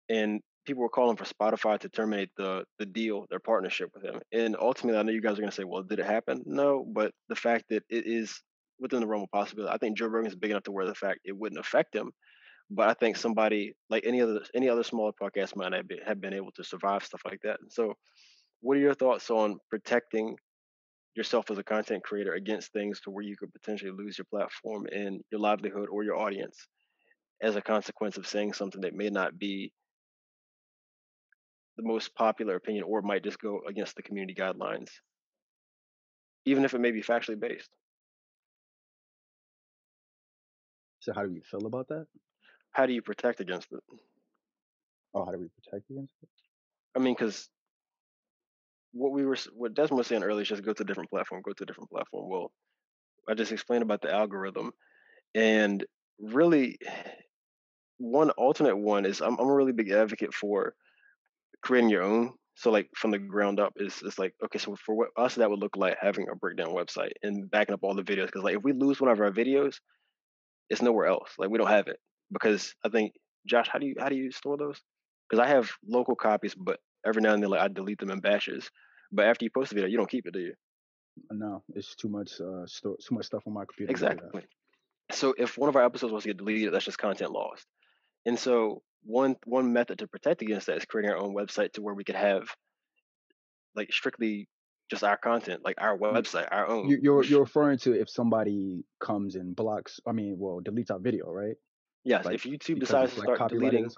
[0.10, 4.22] and people were calling for Spotify to terminate the the deal, their partnership with him.
[4.32, 6.86] And ultimately, I know you guys are going to say, "Well, did it happen?" No,
[6.88, 8.42] but the fact that it is
[8.80, 10.96] within the realm of possibility, I think Joe Rogan is big enough to where the
[10.96, 12.12] fact it wouldn't affect him.
[12.70, 16.22] But I think somebody like any other any other smaller podcast might have been, have
[16.22, 17.60] been able to survive stuff like that.
[17.70, 17.96] So,
[18.62, 20.36] what are your thoughts on protecting
[21.16, 24.86] yourself as a content creator against things to where you could potentially lose your platform
[24.94, 26.68] and your livelihood or your audience
[27.42, 29.74] as a consequence of saying something that may not be
[31.78, 34.90] the most popular opinion or might just go against the community guidelines,
[36.46, 37.70] even if it may be factually based.
[41.00, 42.06] So how do you feel about that?
[42.72, 43.80] How do you protect against it?
[45.14, 46.30] Oh, how do we protect against it?
[46.96, 47.50] I mean, because
[48.94, 51.42] what we were, what Desmond was saying earlier is just go to a different platform,
[51.44, 52.30] go to a different platform.
[52.30, 52.52] Well,
[53.28, 54.72] I just explained about the algorithm,
[55.34, 55.86] and
[56.20, 56.78] really,
[57.98, 60.76] one alternate one is I'm, I'm a really big advocate for
[61.62, 62.34] creating your own.
[62.56, 64.60] So like from the ground up is is like okay.
[64.60, 67.84] So for what us that would look like having a breakdown website and backing up
[67.84, 69.76] all the videos because like if we lose one of our videos,
[70.70, 71.32] it's nowhere else.
[71.38, 72.00] Like we don't have it
[72.32, 73.14] because I think
[73.48, 74.80] Josh, how do you how do you store those?
[75.30, 78.20] Because I have local copies, but every now and then like I delete them in
[78.20, 78.70] bashes.
[79.12, 80.54] But after you post a video, you don't keep it, do you?
[81.32, 83.94] No, it's too much uh store too much stuff on my computer.
[83.94, 84.12] to do that.
[84.14, 84.44] Exactly.
[85.12, 87.66] So if one of our episodes was to get deleted, that's just content lost.
[88.26, 91.82] And so one one method to protect against that is creating our own website to
[91.82, 92.44] where we could have
[93.76, 94.48] like strictly
[94.90, 96.90] just our content, like our website, our own.
[96.90, 100.00] you you're you're referring to if somebody comes and blocks.
[100.06, 101.56] I mean, well, deletes our video, right?
[102.04, 103.90] yes, Like if YouTube decides to like start deleting.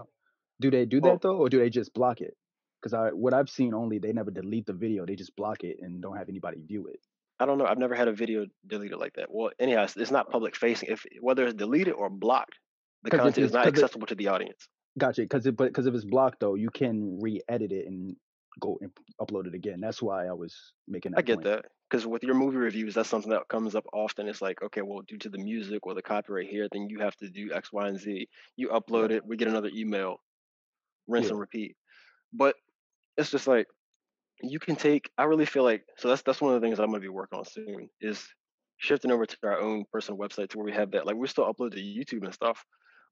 [0.61, 2.37] Do they do that well, though, or do they just block it?
[2.79, 5.05] Because I what I've seen only they never delete the video.
[5.05, 6.99] They just block it and don't have anybody view it.
[7.39, 7.65] I don't know.
[7.65, 9.27] I've never had a video deleted like that.
[9.29, 10.89] Well, anyhow, it's, it's not public facing.
[10.89, 12.59] If whether it's deleted or blocked,
[13.01, 14.67] the content is not because it accessible to the audience.
[14.97, 15.21] Gotcha.
[15.21, 18.15] Because it but because if it's blocked though, you can re-edit it and
[18.59, 18.91] go and
[19.21, 19.79] upload it again.
[19.81, 21.45] That's why I was making I get point.
[21.45, 24.27] that because with your movie reviews, that's something that comes up often.
[24.27, 27.15] It's like, okay, well, due to the music or the copyright here, then you have
[27.17, 28.27] to do X, Y, and Z.
[28.55, 30.17] You upload it, we get another email,
[31.07, 31.31] rinse yeah.
[31.31, 31.75] and repeat.
[32.33, 32.55] But
[33.17, 33.67] it's just like
[34.41, 35.09] you can take.
[35.17, 36.09] I really feel like so.
[36.09, 38.25] That's that's one of the things I'm gonna be working on soon is
[38.77, 41.05] shifting over to our own personal website to where we have that.
[41.05, 42.63] Like we still upload to YouTube and stuff,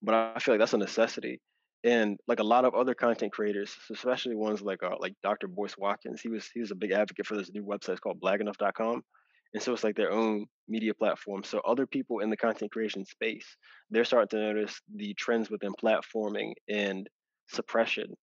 [0.02, 1.40] but I feel like that's a necessity.
[1.84, 5.48] And like a lot of other content creators, especially ones like uh, like Dr.
[5.48, 8.22] Boyce Watkins, he was he was a big advocate for this new website it's called
[8.22, 9.04] blagenough.com.
[9.54, 11.44] And so it's like their own media platform.
[11.44, 13.46] So other people in the content creation space,
[13.90, 17.10] they're starting to notice the trends within platforming and
[17.50, 18.16] suppression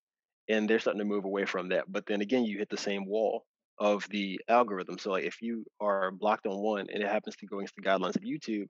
[0.49, 1.85] and they're starting to move away from that.
[1.87, 3.45] But then again, you hit the same wall
[3.79, 4.97] of the algorithm.
[4.97, 7.83] So like if you are blocked on one and it happens to go against the
[7.83, 8.65] guidelines of YouTube,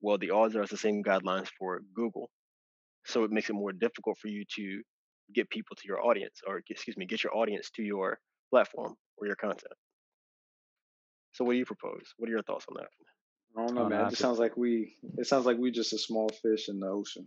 [0.00, 2.30] well, the odds are it's the same guidelines for Google.
[3.04, 4.82] So it makes it more difficult for you to
[5.34, 8.18] get people to your audience, or excuse me, get your audience to your
[8.50, 9.72] platform or your content.
[11.32, 12.14] So what do you propose?
[12.18, 12.88] What are your thoughts on that?
[13.56, 14.00] I don't know, don't man.
[14.00, 14.96] I It just sounds like we.
[15.18, 17.26] It sounds like we just a small fish in the ocean.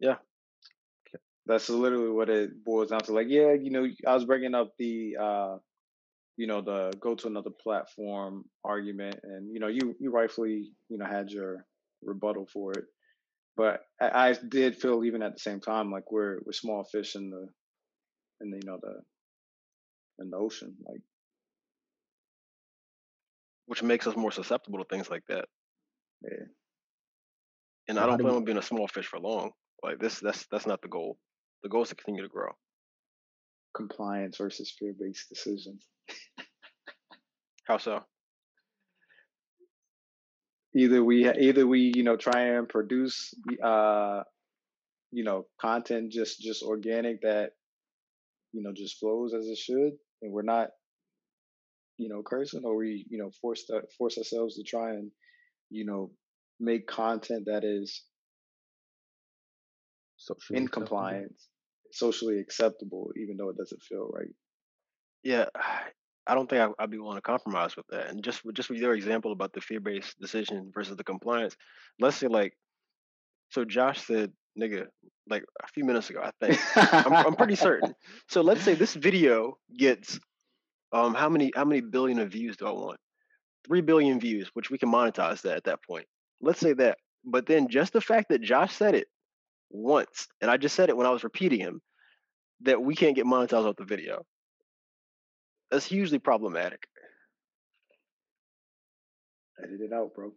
[0.00, 0.16] Yeah,
[1.46, 3.12] That's literally what it boils down to.
[3.12, 5.56] Like, yeah, you know, I was bringing up the, uh,
[6.36, 10.98] you know, the go to another platform argument, and you know, you you rightfully, you
[10.98, 11.66] know, had your
[12.02, 12.84] rebuttal for it.
[13.56, 17.16] But I, I did feel even at the same time like we're we're small fish
[17.16, 17.48] in the
[18.40, 19.02] in the you know the
[20.24, 20.76] in the ocean.
[20.86, 21.02] Like,
[23.66, 25.46] which makes us more susceptible to things like that.
[26.22, 26.46] yeah,
[27.88, 29.52] And I don't plan on being a small fish for long.
[29.82, 31.18] Like this, that's that's not the goal.
[31.62, 32.52] The goal is to continue to grow.
[33.74, 35.86] compliance versus fear based decisions.
[37.64, 38.04] How so?
[40.74, 44.22] Either we either we you know try and produce uh
[45.12, 47.50] you know content just just organic that
[48.52, 49.92] you know just flows as it should,
[50.22, 50.68] and we're not
[51.98, 55.10] you know cursing, or we you know force the, force ourselves to try and
[55.70, 56.10] you know
[56.60, 58.04] make content that is
[60.18, 60.86] Socially in acceptable.
[60.86, 61.48] compliance,
[61.92, 64.34] socially acceptable, even though it doesn't feel right.
[65.22, 65.46] Yeah,
[66.26, 68.08] I don't think I, I'd be willing to compromise with that.
[68.08, 71.56] And just with just with your example about the fear-based decision versus the compliance,
[71.98, 72.54] let's say like
[73.50, 74.86] so Josh said, nigga,
[75.28, 76.60] like a few minutes ago, I think.
[77.06, 77.94] I'm I'm pretty certain.
[78.28, 80.20] So let's say this video gets
[80.92, 82.98] um how many how many billion of views do I want?
[83.66, 86.06] Three billion views, which we can monetize that at that point.
[86.40, 86.98] Let's say that.
[87.24, 89.08] But then just the fact that Josh said it
[89.70, 91.80] once, and I just said it when I was repeating him,
[92.62, 94.24] that we can't get monetized off the video.
[95.70, 96.86] That's hugely problematic.
[99.62, 100.32] Edit it out, bro.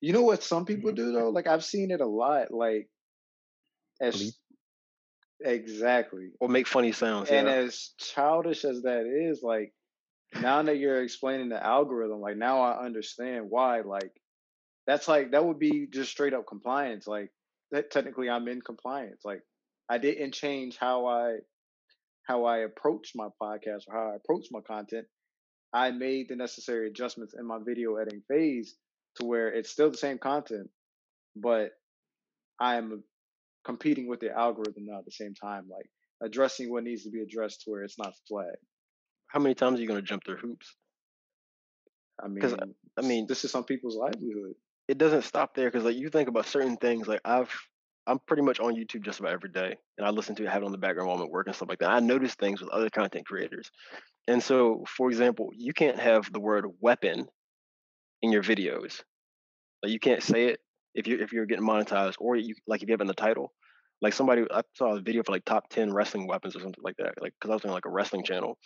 [0.00, 1.30] You know what some people do though?
[1.30, 2.52] Like I've seen it a lot.
[2.52, 2.88] Like
[4.00, 4.36] as
[5.40, 7.54] exactly, Or make funny sounds, and yeah.
[7.54, 9.72] as childish as that is, like
[10.40, 13.80] now that you're explaining the algorithm, like now I understand why.
[13.80, 14.12] Like
[14.86, 17.06] that's like that would be just straight up compliance.
[17.06, 17.30] Like
[17.72, 19.22] that technically I'm in compliance.
[19.24, 19.42] Like
[19.88, 21.38] I didn't change how I
[22.28, 25.06] how I approach my podcast or how I approach my content.
[25.72, 28.76] I made the necessary adjustments in my video editing phase
[29.16, 30.70] to where it's still the same content,
[31.36, 31.72] but
[32.60, 33.04] I'm
[33.64, 35.88] competing with the algorithm now at the same time, like
[36.22, 38.56] addressing what needs to be addressed to where it's not flagged.
[39.28, 40.76] How many times are you gonna jump through hoops?
[42.22, 42.58] I mean,
[42.98, 44.54] I mean, this is some people's livelihood.
[44.88, 47.52] it doesn't stop there because like you think about certain things like i've
[48.08, 50.62] i'm pretty much on youtube just about every day and i listen to it have
[50.62, 52.60] it on the background while i'm at work and stuff like that i notice things
[52.62, 53.70] with other content creators
[54.28, 57.28] And so, for example, you can't have the word weapon
[58.22, 59.02] in your videos.
[59.82, 60.60] Like you can't say it
[60.94, 63.14] if you if you're getting monetized, or you like if you have it in the
[63.14, 63.52] title.
[64.02, 66.96] Like somebody, I saw a video for like top ten wrestling weapons or something like
[66.98, 67.14] that.
[67.20, 68.58] Like because I was on like a wrestling channel,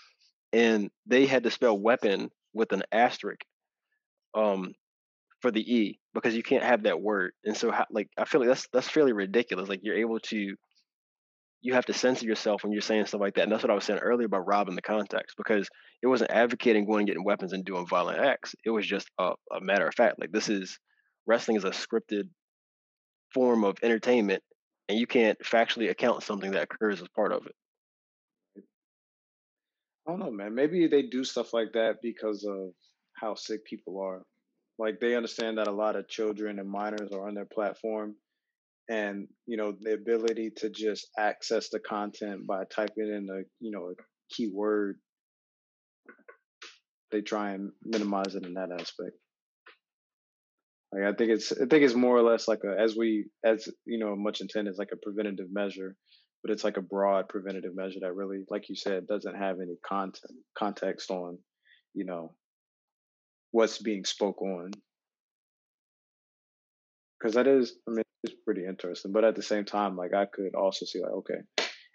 [0.53, 3.40] and they had to spell weapon with an asterisk,
[4.34, 4.74] um,
[5.40, 7.32] for the e because you can't have that word.
[7.44, 9.68] And so, how, like I feel like that's that's fairly ridiculous.
[9.68, 10.54] Like you're able to
[11.62, 13.44] you have to censor yourself when you're saying stuff like that.
[13.44, 15.68] And that's what I was saying earlier about robbing the context because
[16.02, 18.56] it wasn't advocating going and getting weapons and doing violent acts.
[18.64, 20.18] It was just a, a matter of fact.
[20.18, 20.76] Like this is
[21.24, 22.28] wrestling is a scripted
[23.32, 24.42] form of entertainment,
[24.88, 28.62] and you can't factually account something that occurs as part of it.
[30.06, 30.54] I don't know, man.
[30.54, 32.70] Maybe they do stuff like that because of
[33.14, 34.22] how sick people are.
[34.82, 38.16] Like they understand that a lot of children and minors are on their platform
[38.90, 43.70] and you know the ability to just access the content by typing in a you
[43.70, 43.94] know a
[44.28, 44.98] keyword
[47.12, 49.16] they try and minimize it in that aspect.
[50.92, 53.68] Like i think it's i think it's more or less like a as we as
[53.84, 55.94] you know much intended like a preventative measure
[56.42, 59.76] but it's like a broad preventative measure that really like you said doesn't have any
[59.86, 61.38] content context on
[61.94, 62.34] you know
[63.53, 64.72] what's being spoke on.
[67.18, 70.26] Because that is i mean it's pretty interesting but at the same time like i
[70.26, 71.38] could also see like okay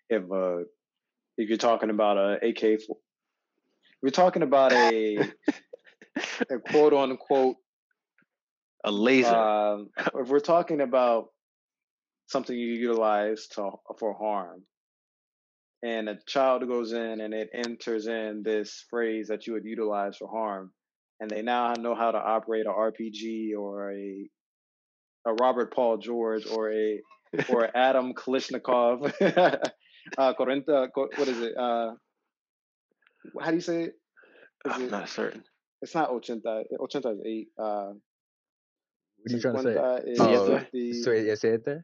[0.09, 0.59] if uh
[1.37, 2.79] if you're talking about a ak
[4.01, 5.17] we're talking about a,
[6.49, 7.57] a quote unquote
[8.83, 9.35] a laser.
[9.35, 11.27] um, if we're talking about
[12.27, 14.63] something you utilize to for harm
[15.83, 20.17] and a child goes in and it enters in this phrase that you would utilize
[20.17, 20.71] for harm
[21.19, 24.29] and they now know how to operate a rpg or a
[25.27, 27.01] a Robert Paul George or a
[27.49, 29.13] or Adam Kalashnikov.
[30.17, 31.57] uh, Corenta, what is it?
[31.57, 31.91] Uh,
[33.41, 33.93] how do you say it?
[34.65, 35.43] Is I'm it, not certain.
[35.81, 36.63] It's not ochenta.
[36.79, 37.49] Ochenta is eight.
[37.59, 37.91] Uh,
[39.21, 39.75] what are you trying to say?
[40.19, 40.59] Oh,
[41.03, 41.83] so es siete?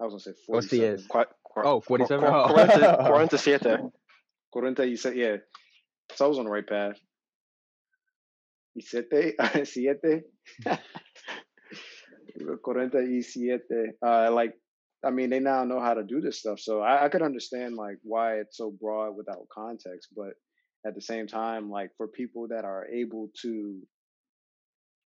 [0.00, 1.04] I was gonna say forty-seven.
[1.08, 2.24] Qu- qu- oh, 47?
[2.24, 3.78] Qu- qu- Quarenta siete.
[4.52, 5.36] Quarenta, you said, yeah.
[6.14, 6.96] So I was on the right path.
[8.76, 10.24] Y siete, siete.
[12.64, 13.94] 47.
[14.04, 14.54] Uh, like,
[15.04, 16.60] I mean, they now know how to do this stuff.
[16.60, 20.08] So I, I could understand like why it's so broad without context.
[20.16, 20.34] But
[20.86, 23.80] at the same time, like for people that are able to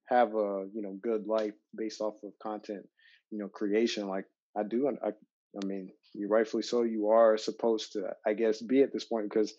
[0.08, 2.88] have a you know good life based off of content,
[3.32, 4.26] you know, creation, like
[4.58, 6.84] I do, I, I mean, you rightfully so.
[6.84, 9.54] You are supposed to, I guess, be at this point because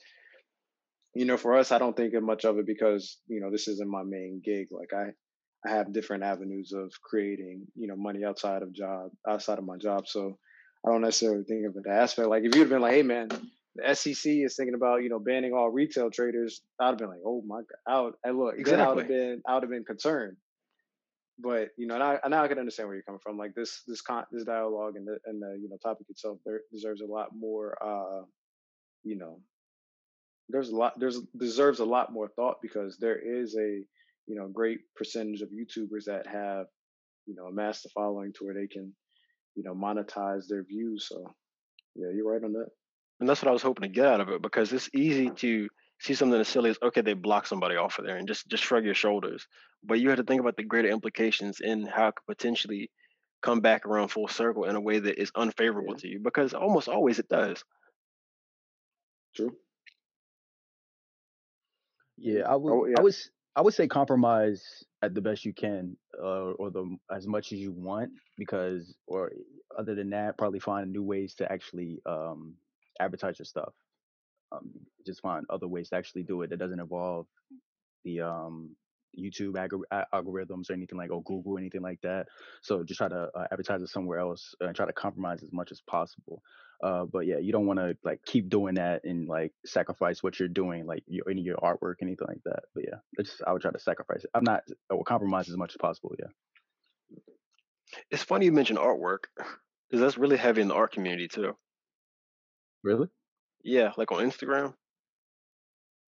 [1.15, 3.69] you know, for us, I don't think of much of it because, you know, this
[3.69, 4.69] isn't my main gig.
[4.71, 5.11] Like I,
[5.69, 9.77] I have different avenues of creating, you know, money outside of job, outside of my
[9.77, 10.07] job.
[10.07, 10.39] So
[10.87, 12.29] I don't necessarily think of it that aspect.
[12.29, 13.29] Like if you'd have been like, hey man,
[13.75, 17.21] the SEC is thinking about, you know, banning all retail traders, I'd have been like,
[17.27, 18.85] oh my god, I would, I look, exactly.
[18.85, 20.37] I would have been, I would have been concerned.
[21.43, 23.39] But you know, now, now I can understand where you're coming from.
[23.39, 26.61] Like this, this con, this dialogue and the and the you know topic itself there
[26.71, 28.25] deserves a lot more, uh,
[29.05, 29.41] you know,
[30.51, 33.83] there's a lot, there's deserves a lot more thought because there is a
[34.31, 36.67] you know, great percentage of YouTubers that have,
[37.27, 38.95] you know, amassed a following to where they can,
[39.57, 41.09] you know, monetize their views.
[41.09, 41.35] So
[41.97, 42.69] yeah, you're right on that.
[43.19, 45.69] And that's what I was hoping to get out of it because it's easy to
[46.01, 48.63] see something as silly as okay, they block somebody off of there and just just
[48.63, 49.49] shrug your shoulders.
[49.83, 52.89] But you have to think about the greater implications in how it could potentially
[53.43, 56.03] come back around full circle in a way that is unfavorable yeah.
[56.03, 57.65] to you because almost always it does.
[59.35, 59.57] True.
[62.21, 62.73] Yeah, I would.
[62.73, 62.97] Oh, yeah.
[62.99, 63.31] I was.
[63.57, 67.59] I would say compromise at the best you can, uh, or the as much as
[67.59, 69.33] you want, because or
[69.79, 72.55] other than that, probably find new ways to actually um,
[73.01, 73.75] advertise your stuff.
[74.53, 74.71] Um,
[75.07, 77.27] just find other ways to actually do it that doesn't involve
[78.05, 78.77] the um,
[79.19, 82.27] YouTube ag- algorithms or anything like or Google anything like that.
[82.63, 85.73] So just try to uh, advertise it somewhere else and try to compromise as much
[85.73, 86.43] as possible.
[86.83, 90.39] Uh, but yeah, you don't want to like keep doing that and like sacrifice what
[90.39, 92.61] you're doing, like your any your artwork, anything like that.
[92.75, 94.31] But yeah, it's I would try to sacrifice it.
[94.35, 96.15] I'm not I will compromise as much as possible.
[96.19, 97.19] Yeah.
[98.11, 101.57] It's funny you mentioned artwork because that's really heavy in the art community too.
[102.83, 103.09] Really?
[103.63, 104.75] Yeah, like on Instagram.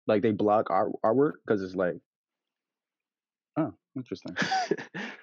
[0.08, 1.98] Like they block art artwork because it's like
[3.96, 4.36] interesting.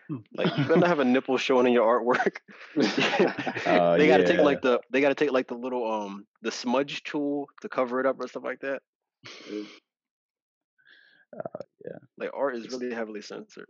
[0.08, 0.16] Hmm.
[0.34, 2.38] like you gotta have a nipple showing in your artwork.
[3.66, 4.28] uh, they gotta yeah.
[4.28, 8.00] take like the they gotta take like the little um the smudge tool to cover
[8.00, 8.82] it up or stuff like that.
[11.34, 11.98] Uh, yeah.
[12.18, 13.68] Like art is really heavily censored.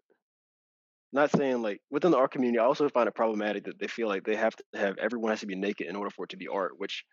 [1.12, 4.08] Not saying like within the art community, I also find it problematic that they feel
[4.08, 6.38] like they have to have everyone has to be naked in order for it to
[6.38, 7.04] be art, which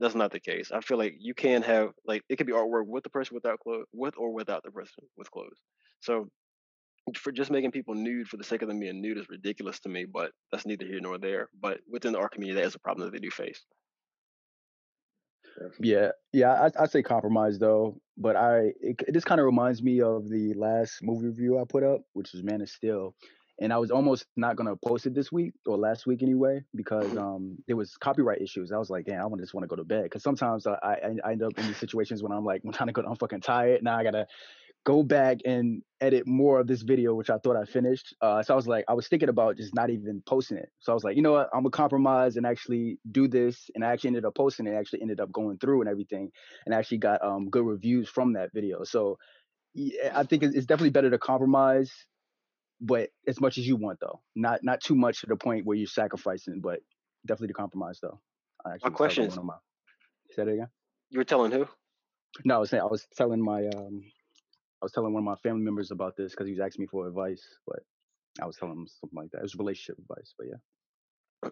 [0.00, 0.72] that's not the case.
[0.72, 3.60] I feel like you can have like it could be artwork with the person without
[3.60, 5.60] clothes, with or without the person with clothes.
[6.00, 6.28] So
[7.14, 9.88] for just making people nude for the sake of them being nude is ridiculous to
[9.88, 10.04] me.
[10.04, 11.48] But that's neither here nor there.
[11.60, 13.64] But within the art community, that is a problem that they do face.
[15.80, 19.82] Yeah, yeah, I I say compromise though, but I it, it just kind of reminds
[19.82, 23.14] me of the last movie review I put up, which was Man of Steel,
[23.60, 27.16] and I was almost not gonna post it this week or last week anyway because
[27.16, 28.70] um there was copyright issues.
[28.70, 31.16] I was like, damn, I just want to go to bed because sometimes I, I
[31.24, 33.40] I end up in these situations when I'm like I'm trying to go, I'm fucking
[33.40, 33.96] tired now.
[33.96, 34.26] I gotta
[34.86, 38.14] go back and edit more of this video, which I thought I finished.
[38.20, 40.70] Uh, so I was like, I was thinking about just not even posting it.
[40.78, 43.68] So I was like, you know what, I'm gonna compromise and actually do this.
[43.74, 44.74] And I actually ended up posting it.
[44.74, 46.30] Actually ended up going through and everything,
[46.64, 48.84] and actually got um good reviews from that video.
[48.84, 49.18] So
[49.74, 51.92] yeah, I think it's definitely better to compromise,
[52.80, 55.76] but as much as you want though, not not too much to the point where
[55.76, 56.78] you're sacrificing, but
[57.26, 58.20] definitely to compromise though.
[58.64, 59.54] I my question is, my,
[60.30, 60.68] say that again.
[61.10, 61.66] You were telling who?
[62.44, 64.02] No, I was saying I was telling my um
[64.82, 66.86] I was telling one of my family members about this because he was asking me
[66.86, 67.80] for advice, but
[68.40, 69.38] I was telling him something like that.
[69.38, 71.50] It was relationship advice, but yeah.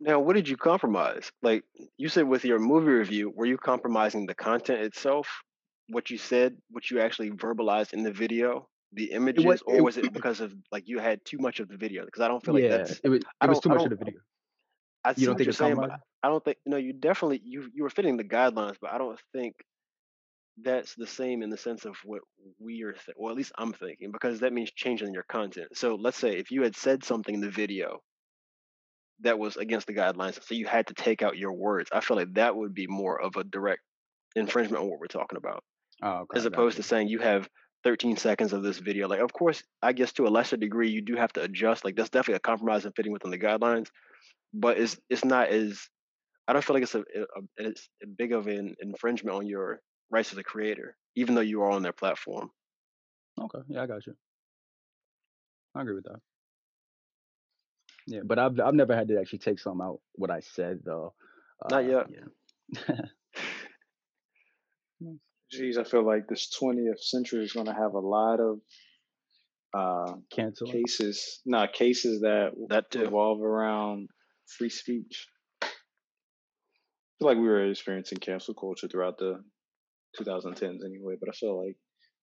[0.00, 1.30] Now, what did you compromise?
[1.42, 1.64] Like
[1.96, 5.28] you said with your movie review, were you compromising the content itself?
[5.88, 9.98] What you said, what you actually verbalized in the video, the images, was, or was
[9.98, 12.04] it because of like you had too much of the video?
[12.04, 13.96] Because I don't feel yeah, like that's it was, it was too much of the
[13.96, 14.20] video.
[15.04, 15.90] I you don't think you're saying, but
[16.22, 16.78] I don't think no.
[16.78, 19.54] You definitely you you were fitting the guidelines, but I don't think
[20.60, 22.22] that's the same in the sense of what
[22.58, 25.68] we are, th- well, at least I'm thinking, because that means changing your content.
[25.76, 28.00] So let's say if you had said something in the video
[29.20, 32.16] that was against the guidelines, so you had to take out your words, I feel
[32.16, 33.82] like that would be more of a direct
[34.36, 35.64] infringement on what we're talking about,
[36.02, 37.48] Oh, okay, as opposed to saying you have
[37.84, 39.08] 13 seconds of this video.
[39.08, 41.84] Like, of course, I guess to a lesser degree, you do have to adjust.
[41.84, 43.88] Like, that's definitely a compromise and fitting within the guidelines,
[44.54, 45.88] but it's it's not as
[46.48, 49.80] I don't feel like it's a, a, it's a big of an infringement on your
[50.12, 52.50] rights as a creator, even though you are on their platform.
[53.40, 54.14] Okay, yeah, I got you.
[55.74, 56.20] I agree with that.
[58.06, 61.14] Yeah, but I've I've never had to actually take something out what I said though.
[61.70, 62.06] Not Uh, yet.
[62.88, 62.94] yeah.
[65.50, 68.58] Geez, I feel like this 20th century is going to have a lot of
[69.74, 70.66] uh, Cancel.
[70.68, 70.72] it.
[70.72, 73.02] cases, not cases that That too.
[73.04, 74.08] revolve around
[74.46, 75.28] free speech.
[75.62, 75.66] I
[77.18, 79.42] feel like we were experiencing cancel culture throughout the
[80.18, 81.76] 2010s anyway, but I feel like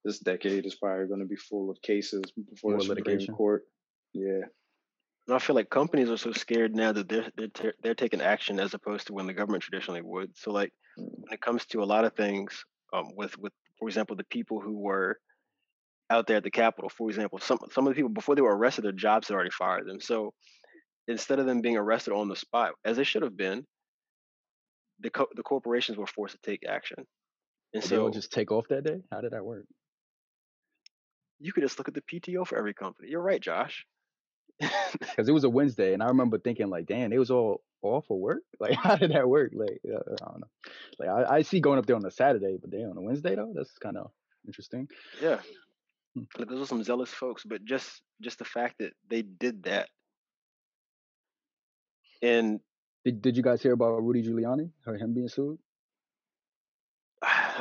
[0.05, 3.35] this decade is probably going to be full of cases before More the Supreme litigation.
[3.35, 3.63] Court.
[4.13, 4.41] Yeah.
[5.27, 8.21] And I feel like companies are so scared now that they're they're ta- they're taking
[8.21, 10.35] action as opposed to when the government traditionally would.
[10.37, 11.05] So like Mm.
[11.19, 14.59] when it comes to a lot of things, um, with with for example the people
[14.59, 15.19] who were
[16.09, 18.57] out there at the Capitol, for example, some some of the people before they were
[18.57, 19.99] arrested, their jobs had already fired them.
[19.99, 20.33] So
[21.07, 23.65] instead of them being arrested on the spot, as they should have been,
[24.99, 27.05] the co- the corporations were forced to take action.
[27.73, 29.01] And they all so just take off that day?
[29.11, 29.65] How did that work?
[31.39, 33.09] you could just look at the PTO for every company.
[33.09, 33.85] You're right, Josh.
[34.99, 38.07] Because it was a Wednesday, and I remember thinking like, "Damn, it was all off
[38.07, 38.43] for work.
[38.59, 39.51] Like, how did that work?
[39.53, 40.47] Like, uh, I don't know.
[40.99, 43.35] Like, I, I see going up there on a Saturday, but then on a Wednesday
[43.35, 44.11] though, that's kind of
[44.45, 44.89] interesting.
[45.21, 45.39] yeah.
[46.15, 46.23] Hmm.
[46.37, 49.87] Like those are some zealous folks, but just just the fact that they did that,
[52.21, 52.59] and
[53.05, 55.59] Did Did you guys hear about Rudy Giuliani or him being sued?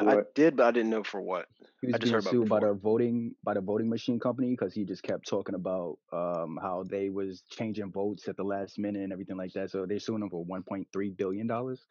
[0.06, 1.46] I did, but I didn't know for what.
[1.80, 4.18] He was I just being heard about sued by the voting by the voting machine
[4.18, 8.42] company because he just kept talking about um how they was changing votes at the
[8.42, 9.70] last minute and everything like that.
[9.70, 11.86] So they're suing him for 1.3 billion dollars.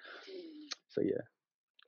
[0.90, 1.22] So yeah.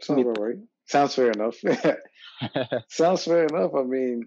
[0.01, 0.55] Sounds about right.
[0.85, 1.57] Sounds fair enough.
[2.89, 3.71] Sounds fair enough.
[3.75, 4.23] I mean,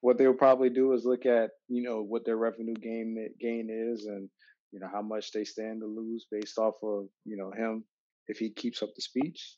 [0.00, 4.06] what they'll probably do is look at you know what their revenue gain gain is,
[4.06, 4.28] and
[4.72, 7.84] you know how much they stand to lose based off of you know him
[8.28, 9.56] if he keeps up the speech.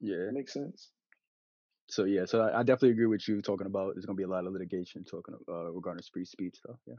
[0.00, 0.30] Yeah.
[0.32, 0.90] makes sense.
[1.90, 2.24] So yeah.
[2.26, 4.52] So I, I definitely agree with you talking about there's gonna be a lot of
[4.52, 6.76] litigation talking uh, regarding free speech stuff.
[6.86, 6.94] Yeah.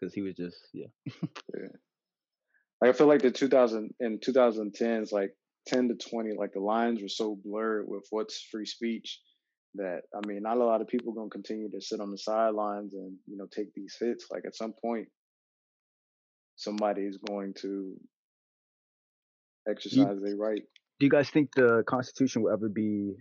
[0.00, 0.86] Because he was just yeah.
[1.54, 1.68] Yeah.
[2.80, 5.30] Like, I feel like the 2000 in 2010s, like
[5.68, 9.18] 10 to 20, like the lines were so blurred with what's free speech
[9.76, 12.94] that I mean, not a lot of people gonna continue to sit on the sidelines
[12.94, 14.26] and you know take these hits.
[14.30, 15.08] Like at some point,
[16.56, 17.94] somebody is going to
[19.68, 20.62] exercise their right.
[20.98, 23.16] Do you guys think the Constitution will ever be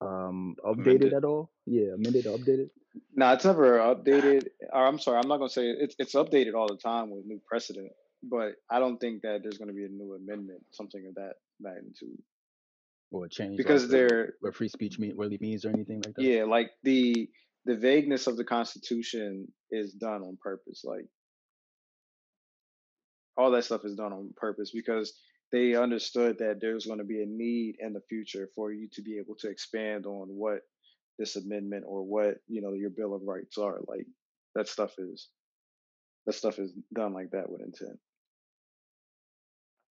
[0.00, 1.12] um updated Amended.
[1.14, 1.50] at all?
[1.66, 2.70] Yeah, amended or updated?
[3.14, 4.48] No, it's never updated.
[4.72, 5.76] Or I'm sorry, I'm not gonna say it.
[5.80, 7.92] it's it's updated all the time with new precedent,
[8.22, 12.18] but I don't think that there's gonna be a new amendment, something of that magnitude,
[13.10, 16.22] Or change because like they're what free speech mean really means or anything like that?
[16.22, 17.28] yeah, like the
[17.64, 20.82] the vagueness of the Constitution is done on purpose.
[20.84, 21.06] Like
[23.36, 25.14] all that stuff is done on purpose because
[25.52, 29.02] they understood that there's going to be a need in the future for you to
[29.02, 30.60] be able to expand on what
[31.18, 34.06] this amendment or what you know your bill of rights are like
[34.54, 35.28] that stuff is
[36.26, 37.98] that stuff is done like that with intent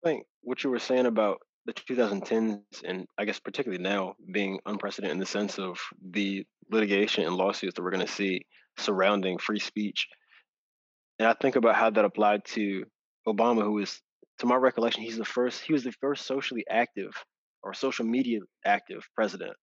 [0.04, 4.60] I think what you were saying about the 2010s and I guess particularly now being
[4.66, 5.80] unprecedented in the sense of
[6.12, 8.46] the litigation and lawsuits that we're going to see
[8.78, 10.08] surrounding free speech.
[11.20, 12.86] And I think about how that applied to
[13.28, 14.02] Obama, who is,
[14.42, 17.14] to my recollection, he's the first, he was the first socially active
[17.64, 19.54] or social media active president.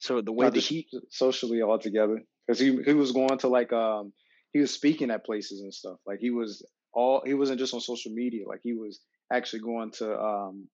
[0.00, 3.72] So the way Not that he, socially altogether because he he was going to like
[3.72, 4.12] um
[4.52, 7.80] he was speaking at places and stuff like he was all he wasn't just on
[7.80, 9.00] social media like he was
[9.32, 10.68] actually going to um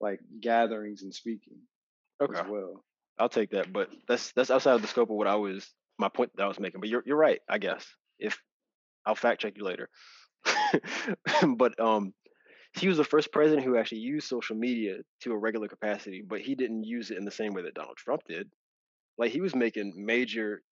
[0.00, 1.58] like gatherings and speaking
[2.20, 2.84] okay, as well
[3.18, 5.68] I'll take that, but that's that's outside of the scope of what I was
[5.98, 6.80] my point that I was making.
[6.80, 7.86] But you're you're right, I guess.
[8.18, 8.40] If
[9.06, 9.88] I'll fact check you later.
[11.56, 12.12] but um
[12.78, 16.40] he was the first president who actually used social media to a regular capacity, but
[16.40, 18.50] he didn't use it in the same way that Donald Trump did.
[19.18, 20.62] Like he was making major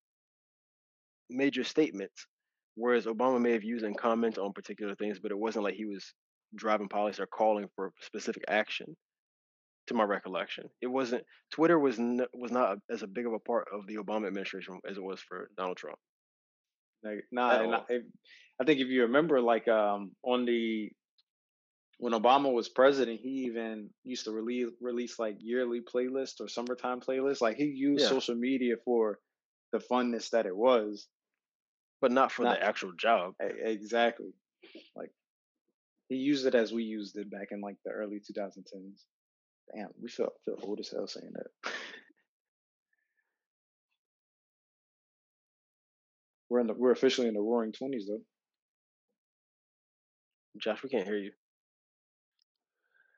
[1.31, 2.27] major statements,
[2.75, 5.87] whereas Obama may have used and comment on particular things, but it wasn't like he
[5.87, 6.13] was
[6.55, 8.97] driving policy or calling for specific action.
[9.89, 11.25] To my recollection, it wasn't.
[11.51, 14.81] Twitter was n- was not as a big of a part of the Obama administration
[14.89, 15.99] as it was for Donald Trump
[17.03, 18.01] like nah I.
[18.61, 20.91] I think if you remember like um on the
[22.03, 26.99] when Obama was president, he even used to release release like yearly playlists or summertime
[27.01, 27.41] playlists.
[27.41, 29.21] Like he used Yeah, social media for
[29.71, 31.07] the funness that it was.
[32.01, 33.35] but not for Not the actual job.
[33.41, 34.33] exactly
[34.97, 35.11] like
[36.09, 39.05] he used it as we used it back in like the early 2010s.
[39.73, 41.73] Damn, we feel feel old as hell saying that.
[46.51, 48.23] We're in the we're officially in the roaring twenties though.
[50.59, 51.33] Josh, we can't hear you.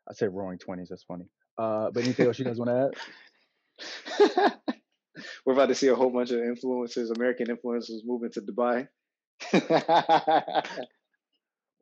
[0.09, 0.89] I said roaring twenties.
[0.89, 1.27] That's funny.
[1.57, 2.91] Uh, but anything else you guys want to
[4.21, 4.53] add?
[5.47, 8.89] We're about to see a whole bunch of influencers, American influencers, moving to Dubai.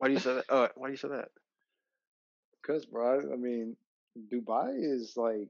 [0.03, 0.45] Why do you say that?
[0.49, 1.29] Uh, why do you say that?
[2.61, 3.77] Because, bro, I mean,
[4.33, 5.47] Dubai is like,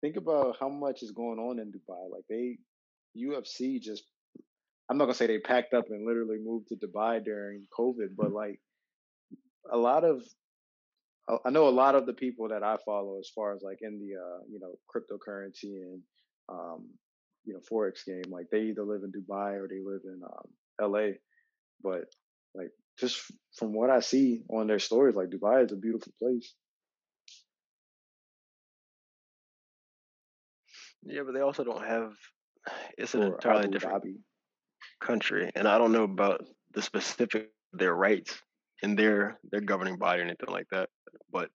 [0.00, 2.10] think about how much is going on in Dubai.
[2.10, 2.56] Like, they,
[3.14, 4.04] UFC just,
[4.88, 8.32] I'm not gonna say they packed up and literally moved to Dubai during COVID, but
[8.32, 8.58] like,
[9.70, 10.22] a lot of,
[11.28, 13.98] I know a lot of the people that I follow, as far as like in
[13.98, 16.02] the, uh, you know, cryptocurrency and,
[16.48, 16.88] um,
[17.44, 20.92] you know, forex game, like they either live in Dubai or they live in um,
[20.92, 21.12] LA.
[21.82, 22.04] But
[22.54, 23.20] like, just
[23.56, 26.54] from what I see on their stories, like Dubai is a beautiful place.
[31.04, 32.12] Yeah, but they also don't have.
[32.98, 34.18] It's an Or entirely Abu different Dhabi.
[35.00, 38.40] country, and I don't know about the specific their rights
[38.82, 40.88] in their their governing body or anything like that.
[41.30, 41.50] But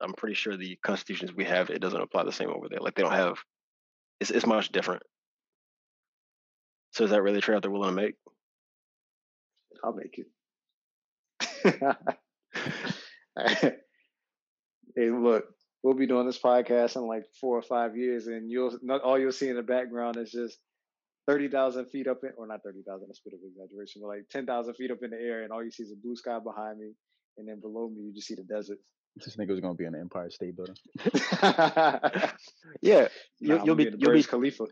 [0.00, 2.80] I'm pretty sure the constitutions we have it doesn't apply the same over there.
[2.80, 3.38] Like they don't have.
[4.20, 5.02] It's it's much different.
[6.92, 8.14] So is that really a trade-off they're willing to make?
[9.82, 10.26] I'll make it.
[14.94, 15.44] hey, look,
[15.82, 19.18] we'll be doing this podcast in like four or five years, and you'll not all
[19.18, 20.58] you'll see in the background is just
[21.26, 24.08] thirty thousand feet up in, or not thirty thousand, that's a bit of exaggeration, but
[24.08, 26.16] like ten thousand feet up in the air, and all you see is a blue
[26.16, 26.92] sky behind me,
[27.38, 28.78] and then below me you just see the desert.
[29.16, 30.76] This nigga was gonna be in the Empire State Building.
[32.80, 33.08] Yeah, Nah,
[33.40, 34.66] you'll you'll gonna be you'll be Burj Khalifa.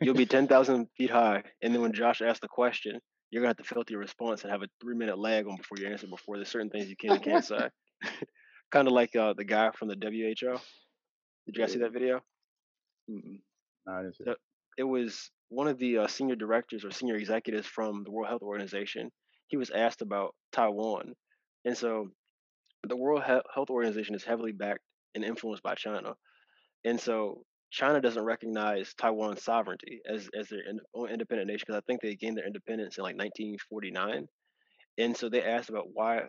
[0.00, 3.50] you'll be ten thousand feet high, and then when Josh asks the question, you're gonna
[3.50, 6.06] have to filter your response and have a three minute lag on before you answer.
[6.06, 7.68] Before there's certain things you can and can't say.
[8.70, 10.58] kind of like uh, the guy from the WHO.
[11.46, 12.20] Did you guys see that video?
[13.10, 13.40] Mm-mm.
[13.86, 14.36] Nah, I didn't see The-
[14.78, 18.42] It was one of the uh, senior directors or senior executives from the World Health
[18.42, 19.10] Organization.
[19.48, 21.12] He was asked about Taiwan,
[21.66, 22.08] and so
[22.88, 24.80] the World He- Health Organization is heavily backed
[25.14, 26.14] and influenced by China,
[26.84, 30.62] and so China doesn't recognize Taiwan's sovereignty as as their
[30.94, 34.26] own independent nation because I think they gained their independence in like 1949,
[34.98, 36.22] and so they asked about why.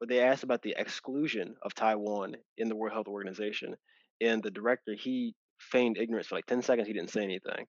[0.00, 3.76] But they asked about the exclusion of Taiwan in the World Health Organization,
[4.22, 6.88] and the director he feigned ignorance for like 10 seconds.
[6.88, 7.66] He didn't say anything,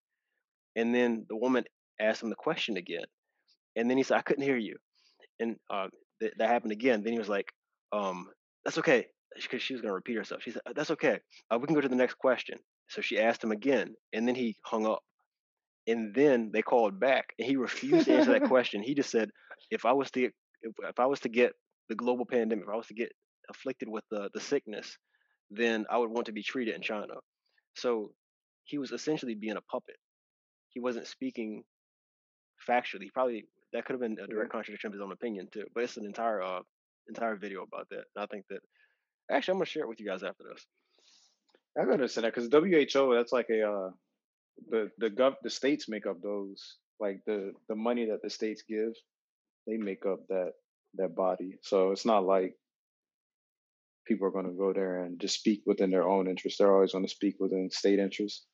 [0.75, 1.65] and then the woman
[1.99, 3.05] asked him the question again,
[3.75, 4.77] and then he said, "I couldn't hear you,"
[5.39, 5.87] and uh,
[6.19, 7.03] th- that happened again.
[7.03, 7.51] Then he was like,
[7.91, 8.27] um,
[8.65, 9.07] "That's okay,"
[9.41, 10.41] because she was going to repeat herself.
[10.43, 11.19] She said, "Uh, "That's okay.
[11.49, 12.59] Uh, we can go to the next question."
[12.89, 15.03] So she asked him again, and then he hung up.
[15.87, 18.83] And then they called back, and he refused to answer that question.
[18.83, 19.31] He just said,
[19.71, 21.53] "If I was to get, if, if I was to get
[21.89, 23.11] the global pandemic, if I was to get
[23.49, 24.97] afflicted with the the sickness,
[25.49, 27.15] then I would want to be treated in China."
[27.75, 28.13] So
[28.65, 29.97] he was essentially being a puppet.
[30.71, 31.63] He wasn't speaking
[32.67, 33.11] factually.
[33.13, 34.27] Probably that could have been a Yeah.
[34.27, 35.65] direct contradiction of his own opinion too.
[35.73, 36.61] But it's an entire uh,
[37.07, 38.05] entire video about that.
[38.15, 38.61] And I think that
[39.29, 40.65] actually I'm gonna share it with you guys after this.
[41.77, 43.91] I can understand that because WHO, that's like a uh,
[44.69, 48.63] the the gov the states make up those like the the money that the states
[48.67, 48.93] give,
[49.67, 50.53] they make up that
[50.95, 51.57] that body.
[51.61, 52.55] So it's not like
[54.05, 56.57] people are going to go there and just speak within their own interest.
[56.57, 58.45] They're always going to speak within state interest.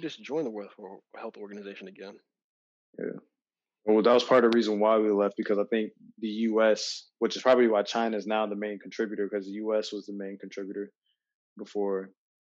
[0.00, 0.70] Just join the World
[1.16, 2.14] Health Organization again.
[2.98, 3.18] Yeah.
[3.84, 7.06] Well, that was part of the reason why we left because I think the U.S.,
[7.20, 9.92] which is probably why China is now the main contributor, because the U.S.
[9.92, 10.90] was the main contributor
[11.56, 12.10] before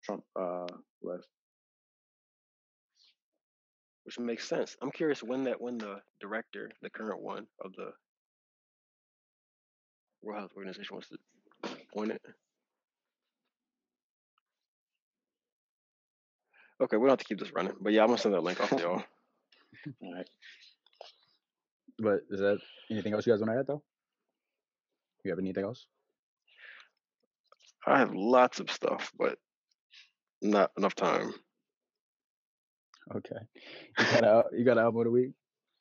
[0.03, 0.67] Trump uh,
[1.01, 1.27] left.
[4.03, 4.75] Which makes sense.
[4.81, 7.91] I'm curious when that when the director, the current one of the
[10.21, 11.17] World Health Organization, wants to
[11.93, 12.21] appoint it.
[16.81, 18.59] Okay, we don't have to keep this running, but yeah, I'm gonna send that link
[18.59, 19.03] off to y'all.
[20.03, 20.29] All right.
[21.99, 22.59] But is that
[22.89, 23.83] anything else you guys want to add though?
[25.23, 25.85] You have anything else?
[27.85, 29.37] I have lots of stuff, but
[30.41, 31.33] not enough time.
[33.15, 33.35] Okay.
[33.99, 35.31] You got a you got an album of the week?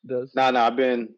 [0.07, 1.09] Does No, no, I've been.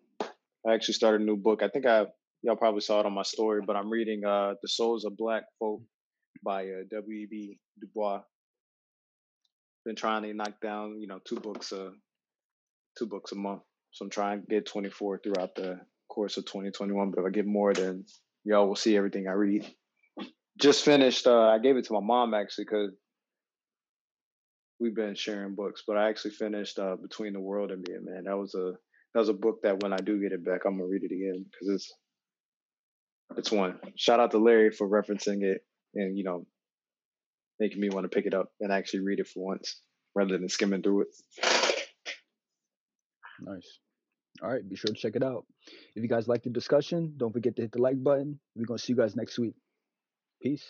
[0.66, 1.62] I actually started a new book.
[1.62, 2.07] I think I
[2.43, 5.45] y'all probably saw it on my story, but I'm reading uh "The Souls of Black
[5.59, 5.83] Folk"
[6.45, 7.59] by uh, W.E.B.
[7.80, 8.20] Du Bois.
[9.85, 11.93] Been trying to knock down, you know, two books a
[12.97, 13.62] two books a month.
[13.93, 17.11] So I'm trying to get 24 throughout the course of 2021.
[17.11, 18.05] But if I get more, then
[18.45, 19.66] y'all will see everything I read.
[20.59, 21.26] Just finished.
[21.26, 22.93] Uh, I gave it to my mom actually because
[24.78, 25.83] we've been sharing books.
[25.87, 27.97] But I actually finished uh, Between the World and Me.
[28.01, 28.72] Man, that was a
[29.14, 31.12] that was a book that when I do get it back, I'm gonna read it
[31.12, 31.93] again because it's
[33.37, 33.78] it's one.
[33.97, 35.64] Shout out to Larry for referencing it
[35.95, 36.47] and you know
[37.62, 39.80] making me want to pick it up and actually read it for once
[40.16, 41.08] rather than skimming through it.
[43.40, 43.78] Nice.
[44.42, 45.46] All right, be sure to check it out.
[45.94, 48.40] If you guys like the discussion, don't forget to hit the like button.
[48.56, 49.54] We're gonna see you guys next week.
[50.42, 50.64] Peace.